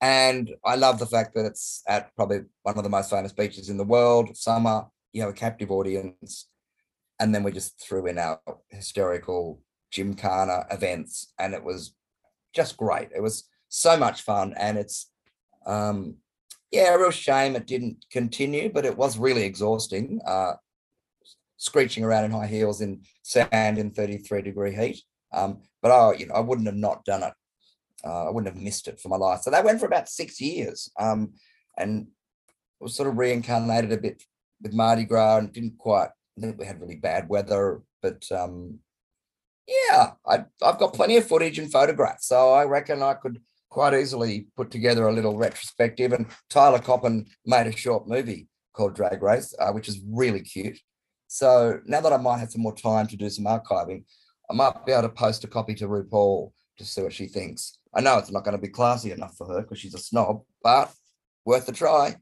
[0.00, 3.68] and I love the fact that it's at probably one of the most famous beaches
[3.68, 4.36] in the world.
[4.36, 6.48] Summer, you have a captive audience.
[7.20, 9.60] And then we just threw in our hysterical
[9.92, 11.32] Gymkhana events.
[11.38, 11.94] And it was
[12.54, 13.10] just great.
[13.14, 14.54] It was so much fun.
[14.56, 15.10] And it's,
[15.66, 16.16] um,
[16.70, 20.20] yeah, a real shame it didn't continue, but it was really exhausting.
[20.26, 20.54] Uh,
[21.58, 25.02] screeching around in high heels in sand in 33 degree heat.
[25.32, 27.32] Um, but I, you know, I wouldn't have not done it
[28.04, 29.42] uh, I wouldn't have missed it for my life.
[29.42, 31.34] So that went for about six years, um,
[31.76, 32.08] and
[32.80, 34.24] was sort of reincarnated a bit
[34.60, 36.08] with Mardi Gras, and didn't quite.
[36.36, 38.78] I think we had really bad weather, but um,
[39.66, 43.94] yeah, I, I've got plenty of footage and photographs, so I reckon I could quite
[43.94, 46.12] easily put together a little retrospective.
[46.12, 50.78] And Tyler Coppin made a short movie called Drag Race, uh, which is really cute.
[51.28, 54.04] So now that I might have some more time to do some archiving,
[54.50, 57.78] I might be able to post a copy to RuPaul to see what she thinks.
[57.94, 60.42] I know it's not going to be classy enough for her because she's a snob,
[60.62, 60.92] but
[61.44, 62.16] worth a try.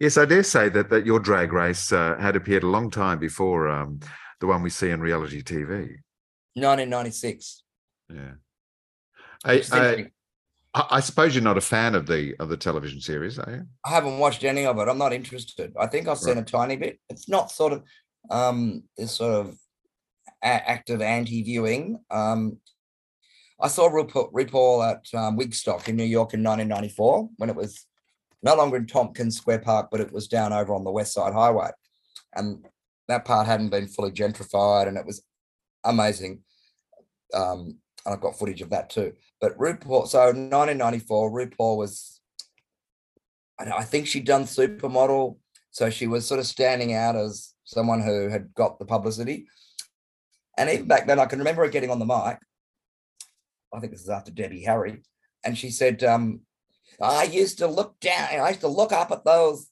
[0.00, 3.18] Yes, I dare say that that your drag race uh, had appeared a long time
[3.20, 4.00] before um,
[4.40, 5.98] the one we see in reality TV.
[6.54, 7.62] 1996.
[8.12, 8.32] Yeah.
[9.44, 9.62] I,
[10.74, 13.62] I, I, suppose you're not a fan of the of the television series, are you?
[13.84, 14.88] I haven't watched any of it.
[14.88, 15.72] I'm not interested.
[15.78, 16.48] I think I've seen right.
[16.48, 16.98] a tiny bit.
[17.10, 17.82] It's not sort of
[18.30, 19.56] um this sort of
[20.42, 21.98] active anti-viewing.
[22.10, 22.58] Um,
[23.60, 27.86] I saw RuPaul, RuPaul at um, Wigstock in New York in 1994 when it was
[28.42, 31.32] no longer in Tompkins Square Park, but it was down over on the West Side
[31.32, 31.70] Highway.
[32.34, 32.66] And
[33.08, 35.22] that part hadn't been fully gentrified and it was
[35.84, 36.40] amazing.
[37.34, 39.12] Um, and I've got footage of that too.
[39.40, 42.20] But RuPaul, so 1994, RuPaul was,
[43.58, 45.36] I think she'd done Supermodel.
[45.70, 49.46] So she was sort of standing out as someone who had got the publicity.
[50.56, 52.38] And even back then, I can remember her getting on the mic
[53.74, 55.02] I think this is after Debbie Harry,
[55.44, 56.40] and she said, um,
[57.00, 59.68] I used to look down, I used to look up at those,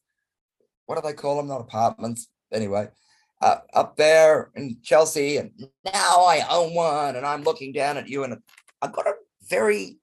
[0.86, 1.48] what do they call them?
[1.48, 2.28] Not apartments.
[2.52, 2.88] Anyway,
[3.42, 5.50] uh, up there in Chelsea, and
[5.84, 8.38] now I own one, and I'm looking down at you, and
[8.80, 9.14] I got a
[9.50, 9.98] very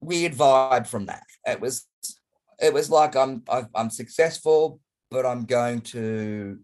[0.00, 1.24] weird vibe from that.
[1.46, 1.86] It was
[2.60, 6.58] it was like I'm I've, I'm successful, but I'm going to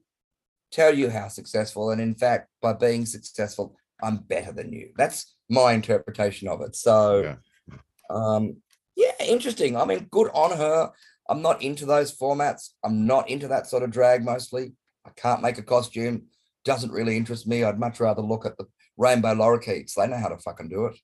[0.73, 4.91] tell you how successful, and in fact, by being successful, I'm better than you.
[4.97, 6.75] That's my interpretation of it.
[6.75, 7.23] So,
[7.69, 7.77] Yeah.
[8.11, 8.57] um,
[8.97, 9.77] yeah, interesting.
[9.77, 10.91] I mean, good on her.
[11.29, 12.71] I'm not into those formats.
[12.83, 14.73] I'm not into that sort of drag mostly.
[15.07, 16.27] I can't make a costume.
[16.65, 17.63] Doesn't really interest me.
[17.65, 18.65] I'd much rather look at the
[18.97, 19.95] rainbow lorikeets.
[19.95, 20.97] They know how to fucking do it.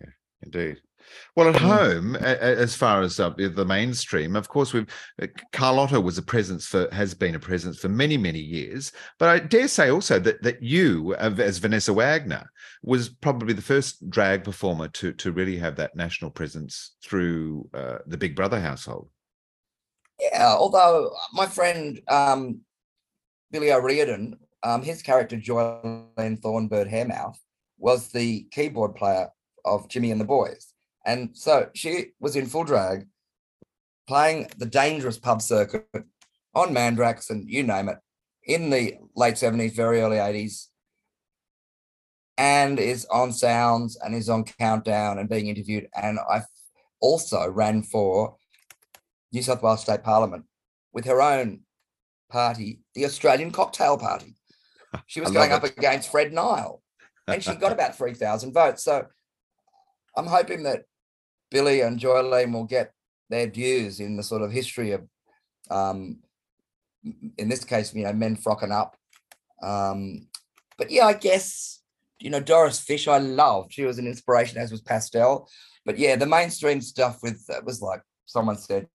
[0.00, 0.10] Yeah,
[0.42, 0.80] indeed.
[1.36, 4.86] Well, at home, a- a- as far as uh, the mainstream, of course, we've
[5.20, 8.90] uh, Carlotta was a presence for has been a presence for many many years.
[9.18, 12.48] But I dare say also that that you, as Vanessa Wagner,
[12.82, 17.98] was probably the first drag performer to to really have that national presence through uh,
[18.06, 19.10] the Big Brother household.
[20.18, 22.60] Yeah, although my friend um,
[23.54, 27.36] Billy O'Riordan, um, his character Joylene Thornbird Hairmouth
[27.78, 29.28] was the keyboard player
[29.64, 30.74] of Jimmy and the Boys.
[31.06, 33.06] And so she was in full drag
[34.08, 35.86] playing the dangerous pub circuit
[36.52, 37.98] on Mandrax and you name it
[38.42, 40.66] in the late 70s, very early 80s,
[42.36, 45.86] and is on Sounds and is on Countdown and being interviewed.
[45.94, 46.42] And I
[47.00, 48.34] also ran for
[49.32, 50.44] New South Wales State Parliament
[50.92, 51.60] with her own
[52.34, 54.34] party, the Australian Cocktail Party.
[55.06, 56.80] She was going love up against Fred Nile
[57.26, 58.84] and she got about 3,000 votes.
[58.84, 59.06] So
[60.16, 60.84] I'm hoping that
[61.50, 62.92] Billy and Joylene will get
[63.28, 65.02] their dues in the sort of history of,
[65.68, 66.20] um,
[67.36, 68.96] in this case, you know, men frocking up.
[69.64, 70.28] Um,
[70.78, 71.82] but yeah, I guess,
[72.20, 73.72] you know, Doris Fish, I loved.
[73.72, 75.48] She was an inspiration, as was Pastel.
[75.84, 78.86] But yeah, the mainstream stuff with it was like someone said,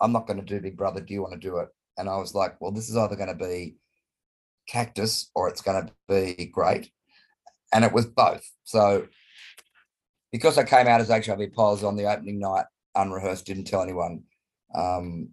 [0.00, 1.00] I'm not going to do Big Brother.
[1.00, 1.68] Do you want to do it?
[1.96, 3.76] And I was like, well, this is either going to be
[4.68, 6.90] cactus or it's going to be great.
[7.72, 8.44] And it was both.
[8.64, 9.06] So
[10.32, 12.64] because I came out as HIV positive on the opening night,
[12.96, 14.24] unrehearsed, didn't tell anyone,
[14.74, 15.28] um,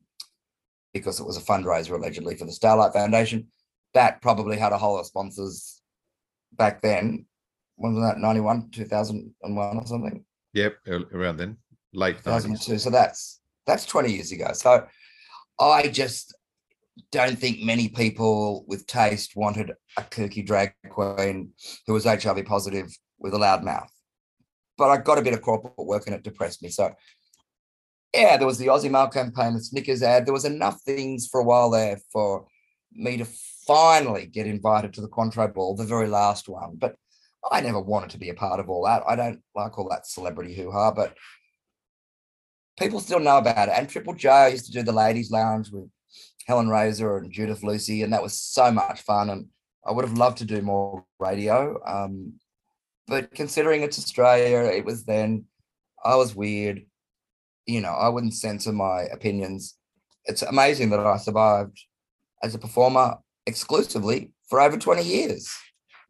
[0.93, 3.47] because it was a fundraiser allegedly for the Starlight Foundation.
[3.93, 5.82] That probably had a whole lot of sponsors
[6.54, 7.26] back then.
[7.78, 8.19] When was that?
[8.19, 10.24] 91, 2001 or something?
[10.54, 10.76] Yep,
[11.13, 11.58] around then,
[11.93, 12.65] late nineties.
[12.65, 12.78] 2002.
[12.78, 14.52] So that's that's 20 years ago.
[14.54, 14.86] So
[15.60, 16.36] I just
[17.12, 21.51] don't think many people with taste wanted a kooky drag queen
[21.88, 23.89] who was HIV positive with a loud mouth.
[24.77, 26.69] But I got a bit of corporate work and it depressed me.
[26.69, 26.93] So
[28.13, 30.25] yeah, there was the Aussie Mail campaign, the Snickers ad.
[30.25, 32.45] There was enough things for a while there for
[32.91, 33.25] me to
[33.65, 36.75] finally get invited to the Cointreau Ball, the very last one.
[36.75, 36.95] But
[37.49, 39.04] I never wanted to be a part of all that.
[39.08, 41.15] I don't like all that celebrity hoo-ha, but
[42.77, 43.75] people still know about it.
[43.77, 45.89] And Triple J used to do the ladies' lounge with
[46.52, 49.30] Helen Razer and Judith Lucy, and that was so much fun.
[49.30, 49.46] And
[49.86, 51.80] I would have loved to do more radio.
[51.88, 52.34] Um,
[53.08, 55.46] but considering it's Australia, it was then,
[56.04, 56.86] I was weird.
[57.66, 59.76] You know, I wouldn't censor my opinions.
[60.26, 61.80] It's amazing that I survived
[62.44, 65.50] as a performer exclusively for over 20 years.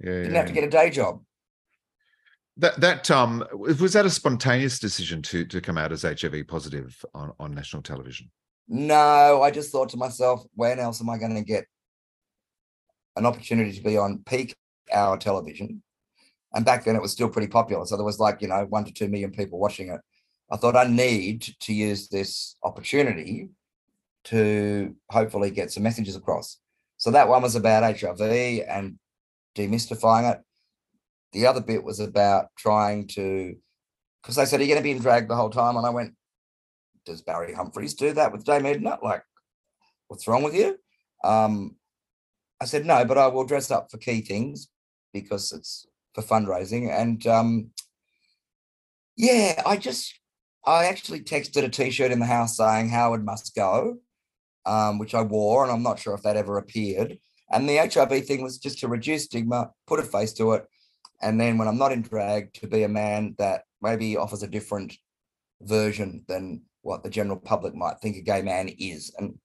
[0.03, 1.21] Yeah, Didn't yeah, have to get a day job.
[2.57, 7.05] That that um was that a spontaneous decision to to come out as HIV positive
[7.13, 8.31] on on national television.
[8.67, 11.65] No, I just thought to myself, when else am I going to get
[13.15, 14.55] an opportunity to be on peak
[14.93, 15.83] hour television?
[16.53, 17.85] And back then it was still pretty popular.
[17.85, 20.01] So there was like, you know, one to two million people watching it.
[20.51, 23.49] I thought I need to use this opportunity
[24.25, 26.57] to hopefully get some messages across.
[26.97, 28.21] So that one was about HIV
[28.67, 28.99] and
[29.55, 30.41] demystifying it.
[31.31, 33.55] The other bit was about trying to,
[34.21, 35.77] because they said, Are you going to be in drag the whole time?
[35.77, 36.13] And I went,
[37.05, 38.99] Does Barry Humphries do that with Dame Edna?
[39.01, 39.23] Like,
[40.07, 40.77] what's wrong with you?
[41.23, 41.75] Um,
[42.61, 44.69] I said, No, but I will dress up for key things
[45.13, 46.91] because it's for fundraising.
[46.91, 47.71] And um,
[49.17, 50.19] yeah, I just,
[50.65, 53.97] I actually texted a t shirt in the house saying Howard must go,
[54.65, 57.17] um, which I wore, and I'm not sure if that ever appeared.
[57.51, 60.65] And the HIV thing was just to reduce stigma, put a face to it.
[61.21, 64.47] And then when I'm not in drag, to be a man that maybe offers a
[64.47, 64.95] different
[65.61, 69.13] version than what the general public might think a gay man is.
[69.17, 69.37] And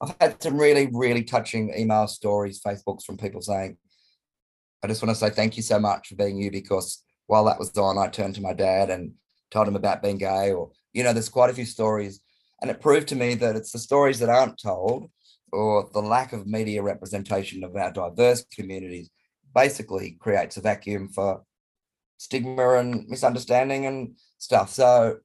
[0.00, 3.76] I've had some really, really touching email stories, Facebooks from people saying,
[4.82, 7.58] I just want to say thank you so much for being you because while that
[7.58, 9.12] was on, I turned to my dad and
[9.50, 12.20] told him about being gay, or, you know, there's quite a few stories.
[12.60, 15.10] And it proved to me that it's the stories that aren't told
[15.52, 19.10] or the lack of media representation of our diverse communities
[19.54, 21.42] basically creates a vacuum for
[22.18, 24.70] stigma and misunderstanding and stuff.
[24.70, 25.18] So,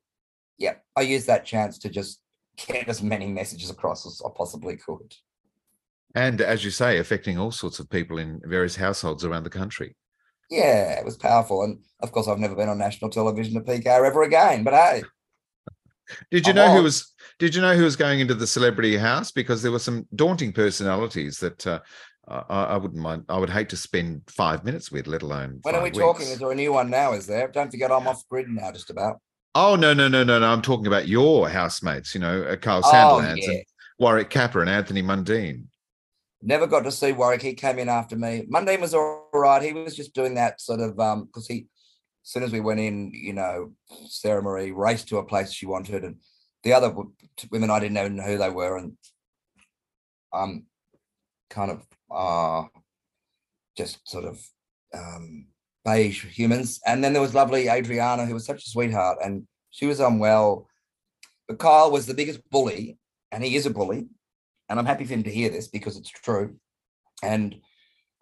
[0.60, 2.22] yeah, I used that chance to just
[2.68, 5.16] get as many messages across as I possibly could.
[6.16, 9.96] And as you say, affecting all sorts of people in various households around the country.
[10.50, 11.64] Yeah, it was powerful.
[11.64, 14.64] And of course, I've never been on national television at hour ever again.
[14.64, 15.04] But hey,
[16.32, 17.14] Did you I know who was.
[17.38, 19.32] Did you know who was going into the celebrity house?
[19.32, 21.80] Because there were some daunting personalities that uh,
[22.28, 23.26] I, I wouldn't mind.
[23.30, 25.60] I would hate to spend five minutes with, let alone.
[25.62, 26.28] When are we five talking?
[26.28, 27.14] Is there a new one now?
[27.14, 27.48] Is there?
[27.48, 29.22] Don't forget, I'm off grid now, just about.
[29.62, 30.48] Oh no no no no no!
[30.48, 32.16] I'm talking about your housemates.
[32.16, 33.34] You know, uh, Kyle Oh, yeah.
[33.52, 33.64] and
[34.00, 35.66] Warwick Capper and Anthony Mundine.
[36.42, 37.42] Never got to see Warwick.
[37.42, 38.48] He came in after me.
[38.50, 39.62] Mundine was all right.
[39.62, 41.68] He was just doing that sort of um because he,
[42.24, 43.74] as soon as we went in, you know,
[44.08, 46.22] Sarah Marie raced to a place she wanted, and
[46.64, 46.96] the other
[47.52, 48.94] women I didn't even know who they were, and
[50.32, 50.68] um,
[51.50, 52.64] kind of uh
[53.78, 54.40] just sort of
[54.94, 55.48] um
[55.90, 56.80] beige humans.
[56.86, 60.68] And then there was lovely Adriana, who was such a sweetheart, and she was unwell.
[61.48, 62.98] But Kyle was the biggest bully,
[63.32, 64.08] and he is a bully
[64.70, 66.56] and I'm happy for him to hear this because it's true.
[67.24, 67.56] And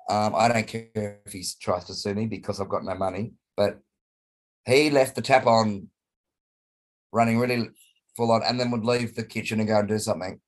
[0.10, 3.34] um, I don't care if he tries to sue me because I've got no money.
[3.58, 3.80] But
[4.66, 5.90] he left the tap on,
[7.12, 7.70] running really
[8.16, 10.40] full on, and then would leave the kitchen and go and do something.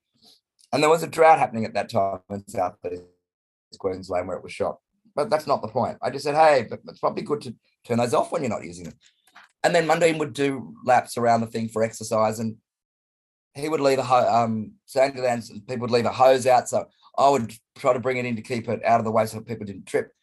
[0.72, 3.03] And there was a drought happening at that time in South East
[3.78, 4.80] Queensland where it was shot.
[5.20, 5.97] But that's not the point.
[6.01, 7.53] I just said, hey, but it's probably good to
[7.84, 8.93] turn those off when you're not using them.
[9.65, 12.55] And then Mundine would do laps around the thing for exercise and
[13.53, 16.70] he would leave a ho- um people would leave a hose out.
[16.70, 16.86] So
[17.17, 19.41] I would try to bring it in to keep it out of the way so
[19.41, 20.13] people didn't trip.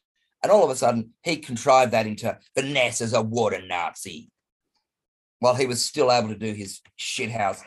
[0.42, 4.30] And all of a sudden, he contrived that into Vanessa's a water Nazi.
[5.40, 7.60] While he was still able to do his shithouse,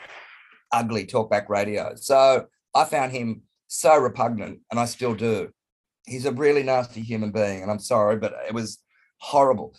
[0.73, 1.93] ugly talkback radio.
[1.93, 5.51] So I found him so repugnant, and I still do.
[6.09, 8.79] He's a really nasty human being, and I'm sorry, but it was
[9.19, 9.75] horrible.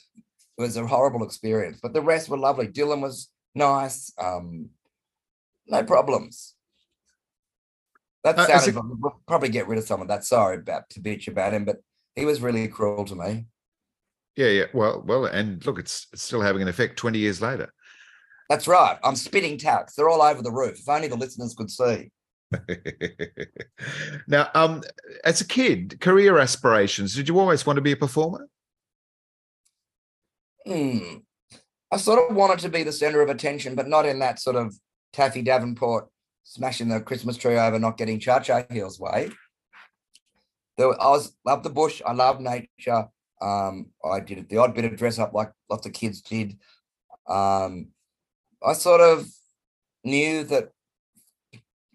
[0.59, 1.81] It was a horrible experience.
[1.83, 2.69] But the rest were lovely.
[2.69, 4.13] Dylan was nice.
[4.19, 4.71] Um,
[5.67, 6.55] no problems.
[8.25, 8.77] That Uh, sounded.
[8.77, 10.25] a- we'll probably get rid of some of that.
[10.25, 11.79] Sorry about to bitch about him, but
[12.15, 13.47] he was really cruel to me.
[14.37, 14.65] Yeah, yeah.
[14.75, 17.73] Well, well, and look, it's, it's still having an effect 20 years later.
[18.49, 18.99] That's right.
[19.03, 19.95] I'm spitting tacks.
[19.95, 20.79] They're all over the roof.
[20.81, 22.11] If only the listeners could see.
[24.29, 24.83] now, um,
[25.25, 28.49] as a kid, career aspirations, did you always want to be a performer?
[30.67, 31.17] Hmm.
[31.93, 34.57] I sort of wanted to be the center of attention, but not in that sort
[34.57, 34.75] of
[35.13, 36.09] Taffy Davenport
[36.45, 39.31] smashing the Christmas tree over, not getting cha cha heels way.
[40.79, 42.03] Were- I was love the bush.
[42.05, 43.09] I love nature.
[43.41, 46.59] Um, I did the odd bit of dress up like lots of kids did.
[47.27, 47.89] Um,
[48.63, 49.27] I sort of
[50.05, 50.71] knew that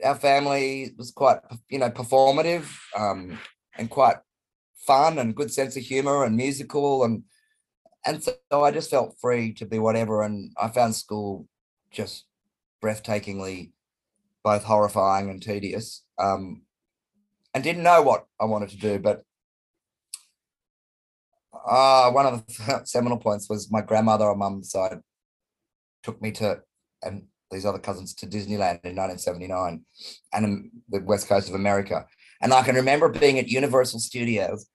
[0.04, 1.38] our family was quite,
[1.70, 2.68] you know, performative
[2.98, 3.40] um,
[3.78, 4.18] and quite
[4.86, 7.24] fun and good sense of humor and musical and
[8.08, 10.22] and so I just felt free to be whatever.
[10.22, 11.48] And I found school
[11.92, 12.26] just
[12.84, 13.72] breathtakingly
[14.44, 16.04] both horrifying and tedious.
[16.20, 16.62] Um,
[17.56, 19.24] and didn't know what I wanted to do, but
[21.68, 25.00] uh, one of the seminal points was my grandmother on mum's side
[26.04, 26.62] took me to
[27.02, 27.24] and
[27.56, 29.84] these other cousins to Disneyland in 1979
[30.34, 32.06] and the west coast of America.
[32.42, 34.68] And I can remember being at Universal Studios,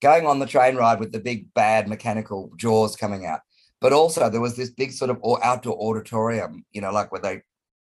[0.00, 3.40] going on the train ride with the big bad mechanical jaws coming out.
[3.80, 7.42] But also there was this big sort of outdoor auditorium, you know, like where they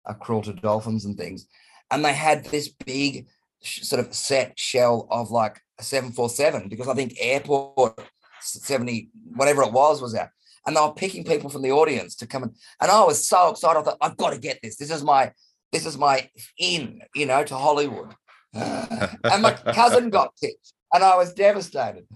[0.06, 1.48] are cruel to dolphins and things.
[1.92, 3.28] And they had this big
[3.62, 8.00] sort of set shell of like a 747 because I think airport
[8.42, 10.30] 70, whatever it was, was out.
[10.66, 13.50] And they were picking people from the audience to come and and I was so
[13.50, 13.80] excited.
[13.80, 14.78] I thought, I've got to get this.
[14.78, 15.32] This is my
[15.72, 18.14] this is my in, you know, to Hollywood.
[18.54, 22.08] and my cousin got picked, and I was devastated.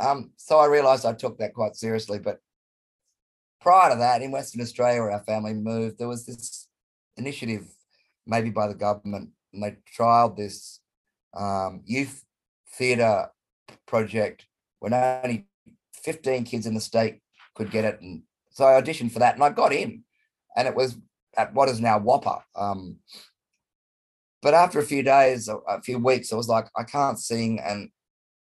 [0.00, 2.18] Um, so I realized I took that quite seriously.
[2.18, 2.38] But
[3.60, 6.66] prior to that, in Western Australia, where our family moved, there was this
[7.16, 7.66] initiative,
[8.26, 10.80] maybe by the government, and they trialed this
[11.34, 12.24] um, youth
[12.74, 13.28] theatre
[13.86, 14.46] project
[14.80, 15.46] when only
[16.02, 17.20] 15 kids in the state
[17.54, 18.00] could get it.
[18.00, 20.04] And so I auditioned for that and I got in.
[20.56, 20.96] And it was
[21.36, 22.42] at what is now WAAPA.
[22.54, 22.96] Um,
[24.42, 27.60] but after a few days, a, few weeks, I was like, I can't sing.
[27.60, 27.90] And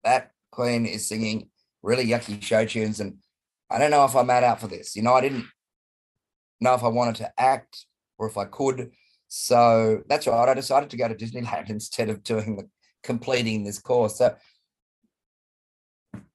[0.03, 1.49] that queen is singing
[1.81, 2.99] really yucky show tunes.
[2.99, 3.17] And
[3.69, 4.95] I don't know if I'm mad out for this.
[4.95, 5.45] You know, I didn't
[6.59, 7.85] know if I wanted to act
[8.17, 8.91] or if I could.
[9.27, 10.49] So that's right.
[10.49, 12.67] I decided to go to Disneyland instead of doing the
[13.03, 14.17] completing this course.
[14.17, 14.35] So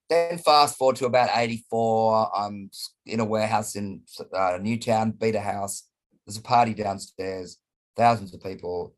[0.09, 2.37] then fast forward to about 84.
[2.37, 2.71] I'm
[3.07, 4.03] in a warehouse in
[4.35, 5.85] uh, Newtown, Beta House.
[6.27, 7.59] There's a party downstairs,
[7.97, 8.95] thousands of people.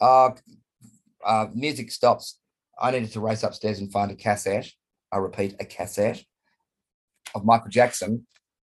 [0.00, 0.30] Uh,
[1.24, 2.38] uh, music stops.
[2.78, 4.70] I needed to race upstairs and find a cassette.
[5.12, 6.22] I repeat, a cassette
[7.34, 8.26] of Michael Jackson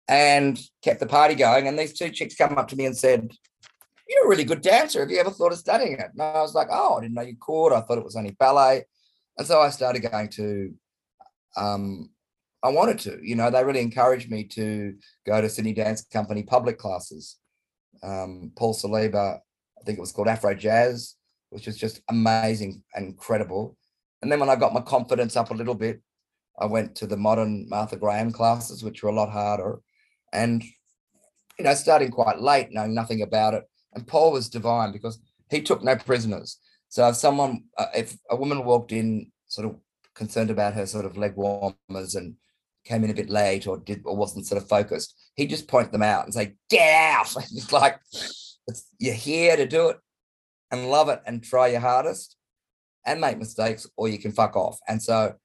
[0.07, 1.67] and kept the party going.
[1.67, 3.31] And these two chicks come up to me and said,
[4.07, 4.99] You're a really good dancer.
[4.99, 6.09] Have you ever thought of studying it?
[6.11, 7.73] And I was like, Oh, I didn't know you could.
[7.73, 8.83] I thought it was only ballet.
[9.37, 10.73] And so I started going to
[11.57, 12.09] um,
[12.61, 14.95] I wanted to, you know, they really encouraged me to
[15.25, 17.37] go to Sydney Dance Company public classes.
[18.03, 21.15] um, Paul Saliba, I think it was called Afro Jazz,
[21.49, 23.77] which was just amazing and incredible.
[24.21, 26.01] And then when I got my confidence up a little bit,
[26.59, 29.79] I went to the modern Martha Graham classes, which were a lot harder.
[30.31, 30.63] And,
[31.57, 33.63] you know, starting quite late, knowing nothing about it.
[33.93, 36.57] And Paul was divine because he took no prisoners.
[36.89, 39.75] So if someone, uh, if a woman walked in sort of
[40.15, 42.35] concerned about her sort of leg warmers and
[42.85, 45.91] came in a bit late or did or wasn't sort of focused, he'd just point
[45.91, 47.99] them out and say, "Get out!" It's like
[48.67, 49.97] it's, you're here to do it
[50.71, 52.35] and love it and try your hardest
[53.05, 54.79] and make mistakes, or you can fuck off.
[54.87, 55.35] And so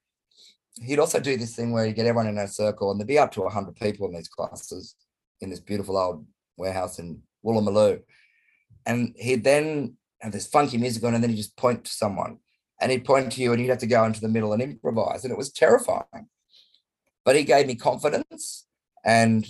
[0.81, 3.19] he'd also do this thing where he'd get everyone in a circle and there'd be
[3.19, 4.95] up to 100 people in these classes
[5.41, 6.25] in this beautiful old
[6.57, 8.01] warehouse in Woolloomooloo.
[8.85, 12.37] And he'd then have this funky music on and then he'd just point to someone
[12.81, 15.23] and he'd point to you and you'd have to go into the middle and improvise.
[15.23, 16.27] And it was terrifying.
[17.25, 18.65] But he gave me confidence
[19.05, 19.45] and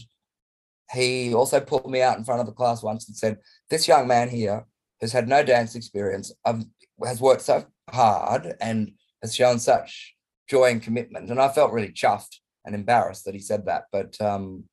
[0.91, 3.37] he also pulled me out in front of the class once and said,
[3.69, 4.65] This young man here
[5.01, 6.71] has had no dance experience, um,
[7.05, 10.15] has worked so hard and has shown such
[10.47, 11.29] joy and commitment.
[11.29, 13.83] And I felt really chuffed and embarrassed that he said that.
[13.91, 14.65] But um,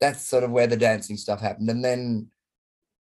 [0.00, 1.68] that's sort of where the dancing stuff happened.
[1.68, 2.30] And then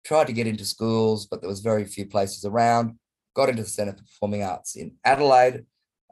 [0.05, 2.97] tried to get into schools, but there was very few places around.
[3.35, 5.65] Got into the Centre for Performing Arts in Adelaide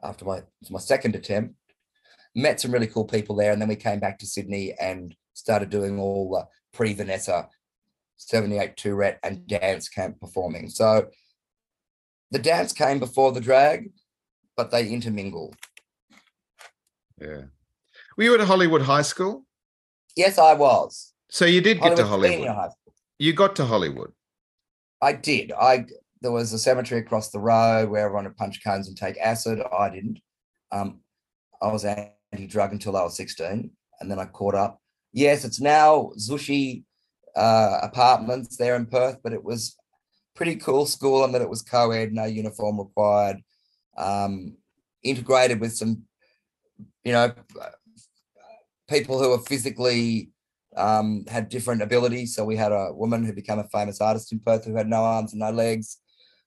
[0.03, 1.55] after my my second attempt.
[2.33, 5.69] Met some really cool people there, and then we came back to Sydney and started
[5.69, 7.49] doing all the pre Vanessa
[8.17, 9.47] 78 Tourette and mm.
[9.47, 10.69] dance camp performing.
[10.69, 11.07] So
[12.31, 13.91] the dance came before the drag,
[14.55, 15.53] but they intermingle.
[17.19, 17.43] Yeah.
[18.17, 19.45] Were you at Hollywood High School?
[20.15, 21.13] Yes, I was.
[21.29, 22.55] So you did get to Hollywood Hollywood.
[22.55, 24.11] High You got to Hollywood.
[25.01, 25.51] I did.
[25.51, 25.85] I
[26.21, 29.59] there was a cemetery across the road where everyone would punch cones and take acid.
[29.77, 30.19] I didn't.
[30.71, 31.01] Um,
[31.61, 34.79] I was anti-drug until I was 16, and then I caught up.
[35.13, 36.83] Yes, it's now Zushi
[37.35, 39.75] uh, apartments there in Perth, but it was
[40.35, 43.37] pretty cool school and that it was co-ed, no uniform required,
[43.97, 44.55] um,
[45.03, 46.03] integrated with some,
[47.03, 47.33] you know,
[48.89, 50.29] people who were physically
[50.77, 52.35] um, had different abilities.
[52.35, 55.03] So we had a woman who became a famous artist in Perth who had no
[55.03, 55.97] arms and no legs.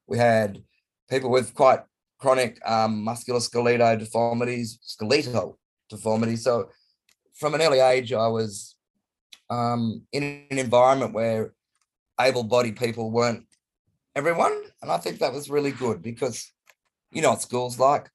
[0.07, 0.63] We had
[1.09, 1.81] people with quite
[2.19, 6.43] chronic um, musculoskeletal deformities, skeletal deformities.
[6.45, 6.71] So
[7.35, 8.77] from an early age, I was
[9.51, 11.53] um, in an environment where
[12.21, 13.45] able-bodied people weren't
[14.15, 16.51] everyone, and I think that was really good because
[17.11, 18.11] you know what school's like.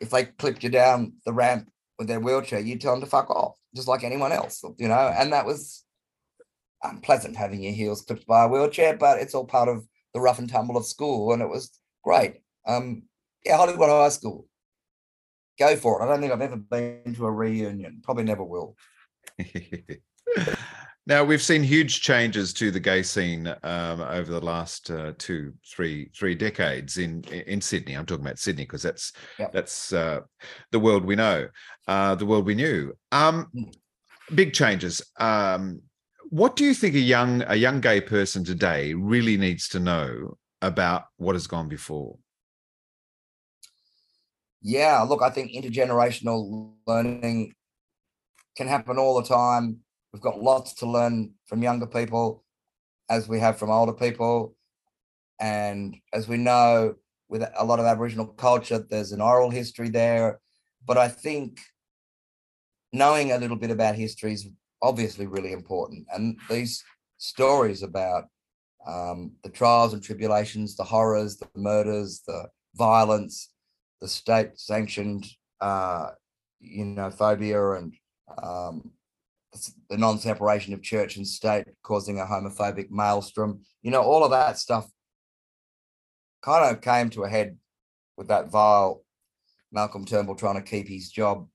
[0.00, 3.30] If they clipped you down the ramp with their wheelchair, you tell them to fuck
[3.30, 5.14] off, just like anyone else, you know.
[5.16, 5.84] And that was
[6.82, 10.38] unpleasant having your heels clipped by a wheelchair, but it's all part of the rough
[10.38, 12.36] and tumble of school, and it was great.
[12.66, 13.02] Um,
[13.44, 14.46] yeah, Hollywood High School.
[15.58, 16.04] Go for it.
[16.04, 18.00] I don't think I've ever been to a reunion.
[18.02, 18.76] Probably never will.
[21.06, 25.52] Now we've seen huge changes to the gay scene um, over the last uh, two,
[25.66, 27.92] three, three decades in in Sydney.
[27.94, 29.52] I'm talking about Sydney because that's Yep.
[29.52, 30.20] that's uh,
[30.70, 31.48] the world we know,
[31.88, 32.94] uh, the world we knew.
[33.12, 33.50] Um,
[34.34, 35.02] big changes.
[35.18, 35.82] Um,
[36.34, 40.36] what do you think a young a young gay person today really needs to know
[40.62, 42.18] about what has gone before?
[44.60, 47.54] Yeah, look, I think intergenerational learning
[48.56, 49.78] can happen all the time.
[50.12, 52.42] We've got lots to learn from younger people
[53.08, 54.56] as we have from older people.
[55.38, 56.96] And as we know,
[57.28, 60.40] with a lot of Aboriginal culture, there's an oral history there.
[60.84, 61.60] But I think
[62.92, 64.48] knowing a little bit about history is
[64.84, 66.06] obviously really important.
[66.12, 66.84] And these
[67.16, 68.24] stories about
[68.86, 73.50] um, the trials and tribulations, the horrors, the murders, the violence,
[74.00, 75.26] the state sanctioned,
[75.60, 76.10] uh,
[76.60, 77.94] you know, phobia and
[78.42, 78.90] um,
[79.88, 84.30] the non separation of church and state causing a homophobic maelstrom, you know, all of
[84.30, 84.86] that stuff
[86.42, 87.56] kind of came to a head
[88.16, 89.02] with that vile
[89.72, 91.48] Malcolm Turnbull trying to keep his job,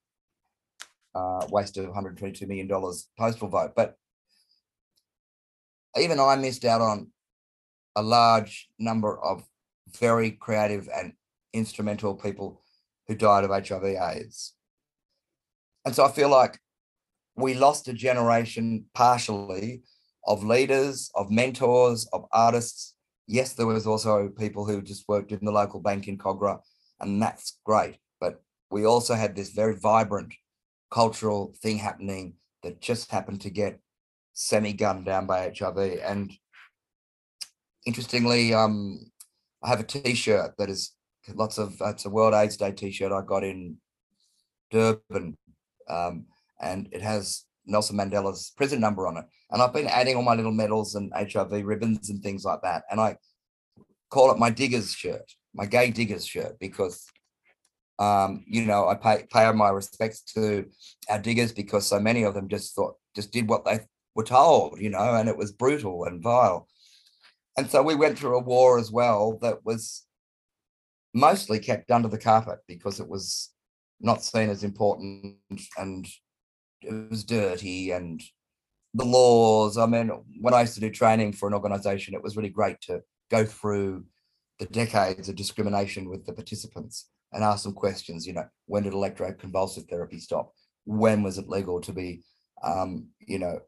[1.15, 2.69] uh, waste of $122 million
[3.17, 3.71] postal vote.
[3.75, 3.95] But
[5.99, 7.11] even I missed out on
[7.95, 9.43] a large number of
[9.99, 11.13] very creative and
[11.53, 12.61] instrumental people
[13.07, 14.53] who died of HIV AIDS.
[15.85, 16.59] And so I feel like
[17.35, 19.81] we lost a generation partially
[20.25, 22.93] of leaders, of mentors, of artists.
[23.27, 26.59] Yes, there was also people who just worked in the local bank in Kogarah,
[26.99, 27.97] and that's great.
[28.19, 30.33] But we also had this very vibrant
[30.91, 32.33] cultural thing happening
[32.63, 33.79] that just happened to get
[34.33, 35.77] semi-gunned down by HIV.
[36.03, 36.31] And
[37.85, 39.11] interestingly, um,
[39.63, 40.93] I have a T-shirt that is
[41.33, 41.75] lots of.
[41.81, 43.77] It's a World AIDS Day T-shirt I got in
[44.71, 45.37] Durban,
[45.89, 46.25] um,
[46.61, 49.25] and it has Nelson Mandela's prison number on it.
[49.51, 52.83] And I've been adding all my little medals and HIV ribbons and things like that.
[52.89, 53.17] And I
[54.09, 57.05] call it my diggers shirt, my gay diggers shirt, because
[57.99, 60.65] um, you know, I pay pay my respects to
[61.09, 63.79] our diggers because so many of them just thought just did what they
[64.15, 66.67] were told, you know, and it was brutal and vile.
[67.57, 70.05] And so we went through a war as well that was
[71.13, 73.49] mostly kept under the carpet because it was
[73.99, 75.35] not seen as important
[75.77, 76.07] and
[76.81, 78.21] it was dirty and
[78.93, 79.77] the laws.
[79.77, 82.79] I mean, when I used to do training for an organization, it was really great
[82.83, 84.05] to go through
[84.59, 88.25] the decades of discrimination with the participants and ask them questions.
[88.25, 90.53] You know, when did electroconvulsive therapy stop?
[90.85, 92.23] When was it legal to be,
[92.63, 93.59] um, you know,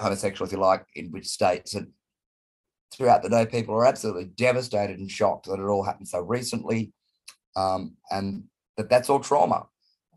[0.00, 1.74] homosexual, if you like, in which states?
[1.74, 1.88] And
[2.92, 6.92] throughout the day, people are absolutely devastated and shocked that it all happened so recently,
[7.56, 8.44] um, and
[8.76, 9.66] that that's all trauma.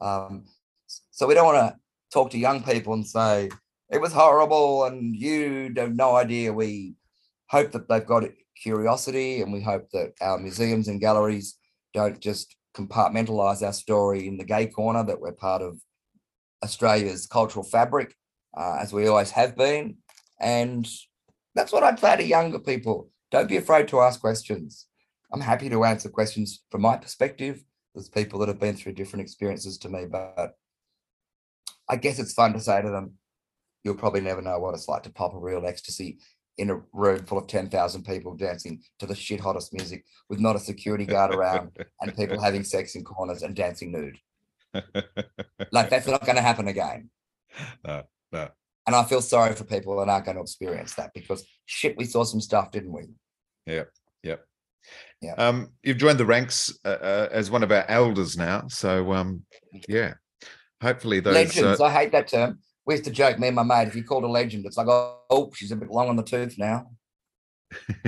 [0.02, 0.46] Um,
[1.12, 1.80] so we don't want to
[2.12, 3.50] talk to young people and say
[3.90, 6.54] it was horrible and you have no idea.
[6.54, 6.96] We
[7.50, 8.24] hope that they've got
[8.62, 11.58] curiosity, and we hope that our museums and galleries
[11.98, 15.04] don't just compartmentalize our story in the gay corner.
[15.04, 15.82] That we're part of
[16.64, 18.14] Australia's cultural fabric,
[18.56, 19.98] uh, as we always have been,
[20.40, 20.88] and
[21.56, 23.10] that's what I'd say to younger people.
[23.32, 24.86] Don't be afraid to ask questions.
[25.34, 27.64] I'm happy to answer questions from my perspective.
[27.94, 30.54] There's people that have been through different experiences to me, but
[31.90, 33.14] I guess it's fun to say to them,
[33.84, 36.20] you'll probably never know what it's like to pop a real ecstasy
[36.58, 40.56] in a room full of 10,000 people dancing to the shit hottest music with not
[40.56, 44.18] a security guard around and people having sex in corners and dancing nude.
[45.72, 47.10] like that's not going to happen again.
[47.86, 48.50] No, no.
[48.86, 52.06] And I feel sorry for people that aren't going to experience that because shit, we
[52.06, 53.04] saw some stuff, didn't we?
[53.66, 53.90] Yep.
[54.24, 54.46] Yep.
[55.22, 55.34] Yeah.
[55.34, 58.68] Um, you've joined the ranks uh, uh, as one of our elders now.
[58.70, 59.44] So, um,
[59.90, 60.14] yeah,
[60.82, 61.36] hopefully those.
[61.36, 61.82] Legends.
[61.82, 62.60] Uh, I hate that term.
[62.88, 64.88] We used to joke, me and my mate, if you called a legend, it's like,
[64.88, 66.90] oh, oh she's a bit long on the tooth now.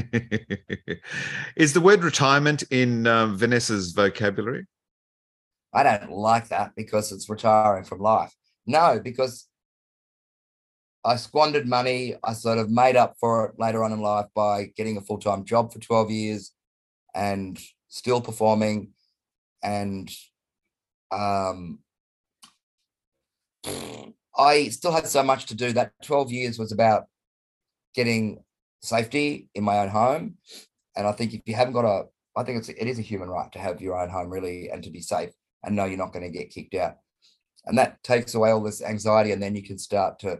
[1.57, 4.65] is the word retirement in um, Vanessa's vocabulary?
[5.73, 8.33] I don't like that because it's retiring from life.
[8.65, 9.49] No, because
[11.03, 12.15] I squandered money.
[12.23, 15.19] I sort of made up for it later on in life by getting a full
[15.19, 16.51] time job for 12 years
[17.13, 17.59] and
[17.89, 18.91] still performing.
[19.61, 20.09] And
[21.11, 21.79] um,
[24.39, 25.73] I still had so much to do.
[25.73, 27.05] That 12 years was about
[27.93, 28.43] getting
[28.81, 30.37] safety in my own home.
[30.95, 32.05] And I think if you haven't got a,
[32.37, 34.81] I think it's it is a human right to have your own home really and
[34.83, 35.31] to be safe
[35.63, 36.95] and know you're not going to get kicked out.
[37.65, 40.39] And that takes away all this anxiety, and then you can start to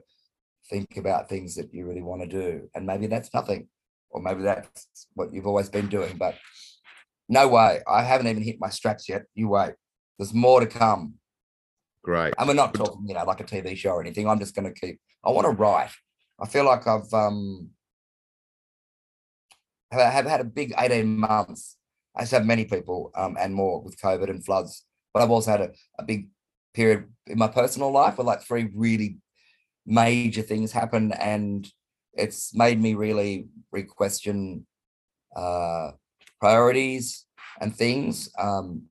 [0.70, 2.70] think about things that you really want to do.
[2.74, 3.68] And maybe that's nothing,
[4.10, 6.18] or maybe that's what you've always been doing.
[6.18, 6.36] But
[7.28, 9.24] no way, I haven't even hit my straps yet.
[9.36, 9.74] You wait.
[10.18, 11.16] There's more to come.
[12.04, 12.34] Great.
[12.38, 14.28] And we're not talking, you know, like a TV show or anything.
[14.28, 15.00] I'm just going to keep.
[15.24, 15.92] I want to write.
[16.40, 17.70] I feel like I've um
[19.92, 21.76] have, have had a big 18 months.
[22.18, 24.84] As have many people, um, and more with COVID and floods.
[25.14, 26.28] But I've also had a, a big
[26.74, 29.20] period in my personal life where like three really
[29.86, 31.70] major things happen and
[32.14, 34.66] it's made me really re-question
[35.36, 35.92] uh,
[36.40, 37.26] priorities
[37.62, 38.84] and things um,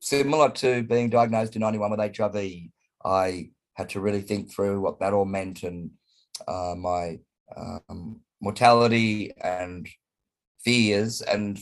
[0.00, 2.36] similar to being diagnosed in 91 with hiv
[3.04, 5.90] i had to really think through what that all meant and
[6.48, 7.18] uh, my
[7.56, 9.88] um, mortality and
[10.64, 11.58] fears and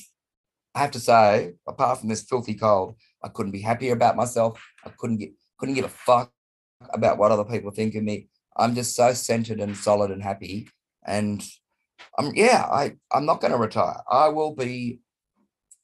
[0.74, 4.60] i have to say apart from this filthy cold i couldn't be happier about myself
[4.84, 6.32] i couldn't get couldn't give a fuck
[6.90, 8.28] about what other people think of me.
[8.56, 10.68] I'm just so centered and solid and happy.
[11.04, 11.42] And
[12.18, 13.96] I'm yeah, I, I'm not gonna retire.
[14.10, 15.00] I will be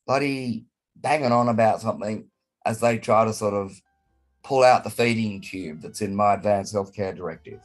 [0.06, 2.28] bloody banging on about something
[2.64, 3.80] as they try to sort of
[4.42, 7.60] pull out the feeding tube that's in my advanced healthcare directive.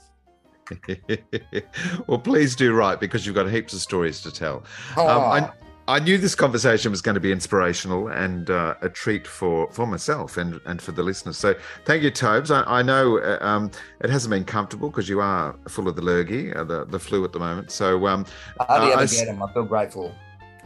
[2.08, 4.64] well, please do write because you've got heaps of stories to tell.
[4.98, 5.52] Um, I,
[5.88, 9.88] I knew this conversation was going to be inspirational and uh, a treat for, for
[9.88, 11.38] myself and, and for the listeners.
[11.38, 12.52] So thank you, Tobes.
[12.52, 13.72] I, I know uh, um,
[14.02, 17.26] it hasn't been comfortable because you are full of the lurgy, uh, the, the flu
[17.26, 17.72] at the moment.
[17.72, 18.26] So um,
[18.60, 19.42] I hardly ever get him.
[19.42, 20.14] I feel grateful.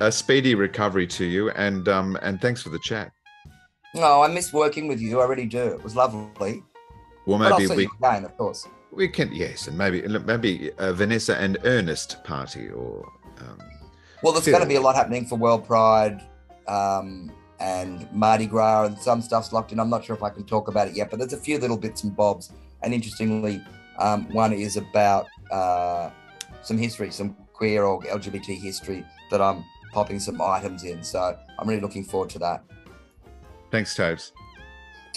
[0.02, 3.12] A speedy recovery to you, and um, and thanks for the chat.
[3.94, 5.22] No, I miss working with you.
[5.22, 5.68] I really do.
[5.68, 6.64] It was lovely.
[7.26, 8.68] Well, maybe we again, of course.
[8.92, 13.06] We can yes, and maybe maybe Vanessa and Ernest party or.
[13.40, 13.58] Um,
[14.22, 16.22] well, there's going to be a lot happening for World Pride
[16.68, 19.80] um, and Mardi Gras, and some stuff's locked in.
[19.80, 21.78] I'm not sure if I can talk about it yet, but there's a few little
[21.78, 22.52] bits and bobs.
[22.82, 23.62] And interestingly,
[24.00, 26.10] um, one is about uh,
[26.62, 31.04] some history, some queer or LGBT history that I'm popping some items in.
[31.04, 32.64] So I'm really looking forward to that.
[33.74, 34.34] Thanks, Tobes.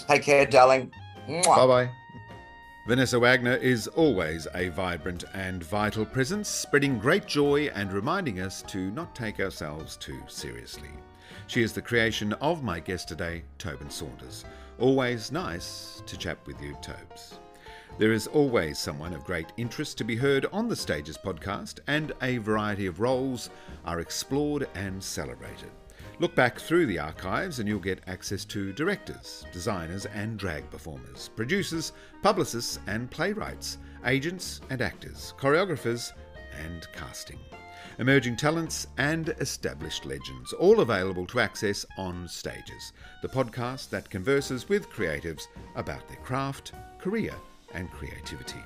[0.08, 0.90] Take care, darling.
[1.28, 1.90] Bye bye.
[2.88, 8.62] Vanessa Wagner is always a vibrant and vital presence, spreading great joy and reminding us
[8.62, 10.88] to not take ourselves too seriously.
[11.48, 14.46] She is the creation of my guest today, Tobin Saunders.
[14.78, 17.38] Always nice to chat with you, Tobes.
[17.98, 22.12] There is always someone of great interest to be heard on the Stages podcast, and
[22.22, 23.50] a variety of roles
[23.84, 25.72] are explored and celebrated.
[26.18, 31.28] Look back through the archives and you'll get access to directors, designers, and drag performers,
[31.36, 31.92] producers,
[32.22, 36.12] publicists, and playwrights, agents and actors, choreographers,
[36.58, 37.38] and casting.
[37.98, 44.70] Emerging talents and established legends, all available to access on Stages, the podcast that converses
[44.70, 45.42] with creatives
[45.74, 47.34] about their craft, career,
[47.74, 48.62] and creativity.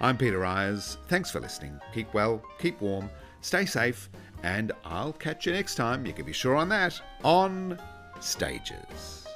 [0.00, 0.98] I'm Peter Ayres.
[1.06, 1.78] Thanks for listening.
[1.94, 3.08] Keep well, keep warm,
[3.40, 4.10] stay safe,
[4.42, 7.78] and I'll catch you next time, you can be sure on that, on
[8.20, 9.26] Stages.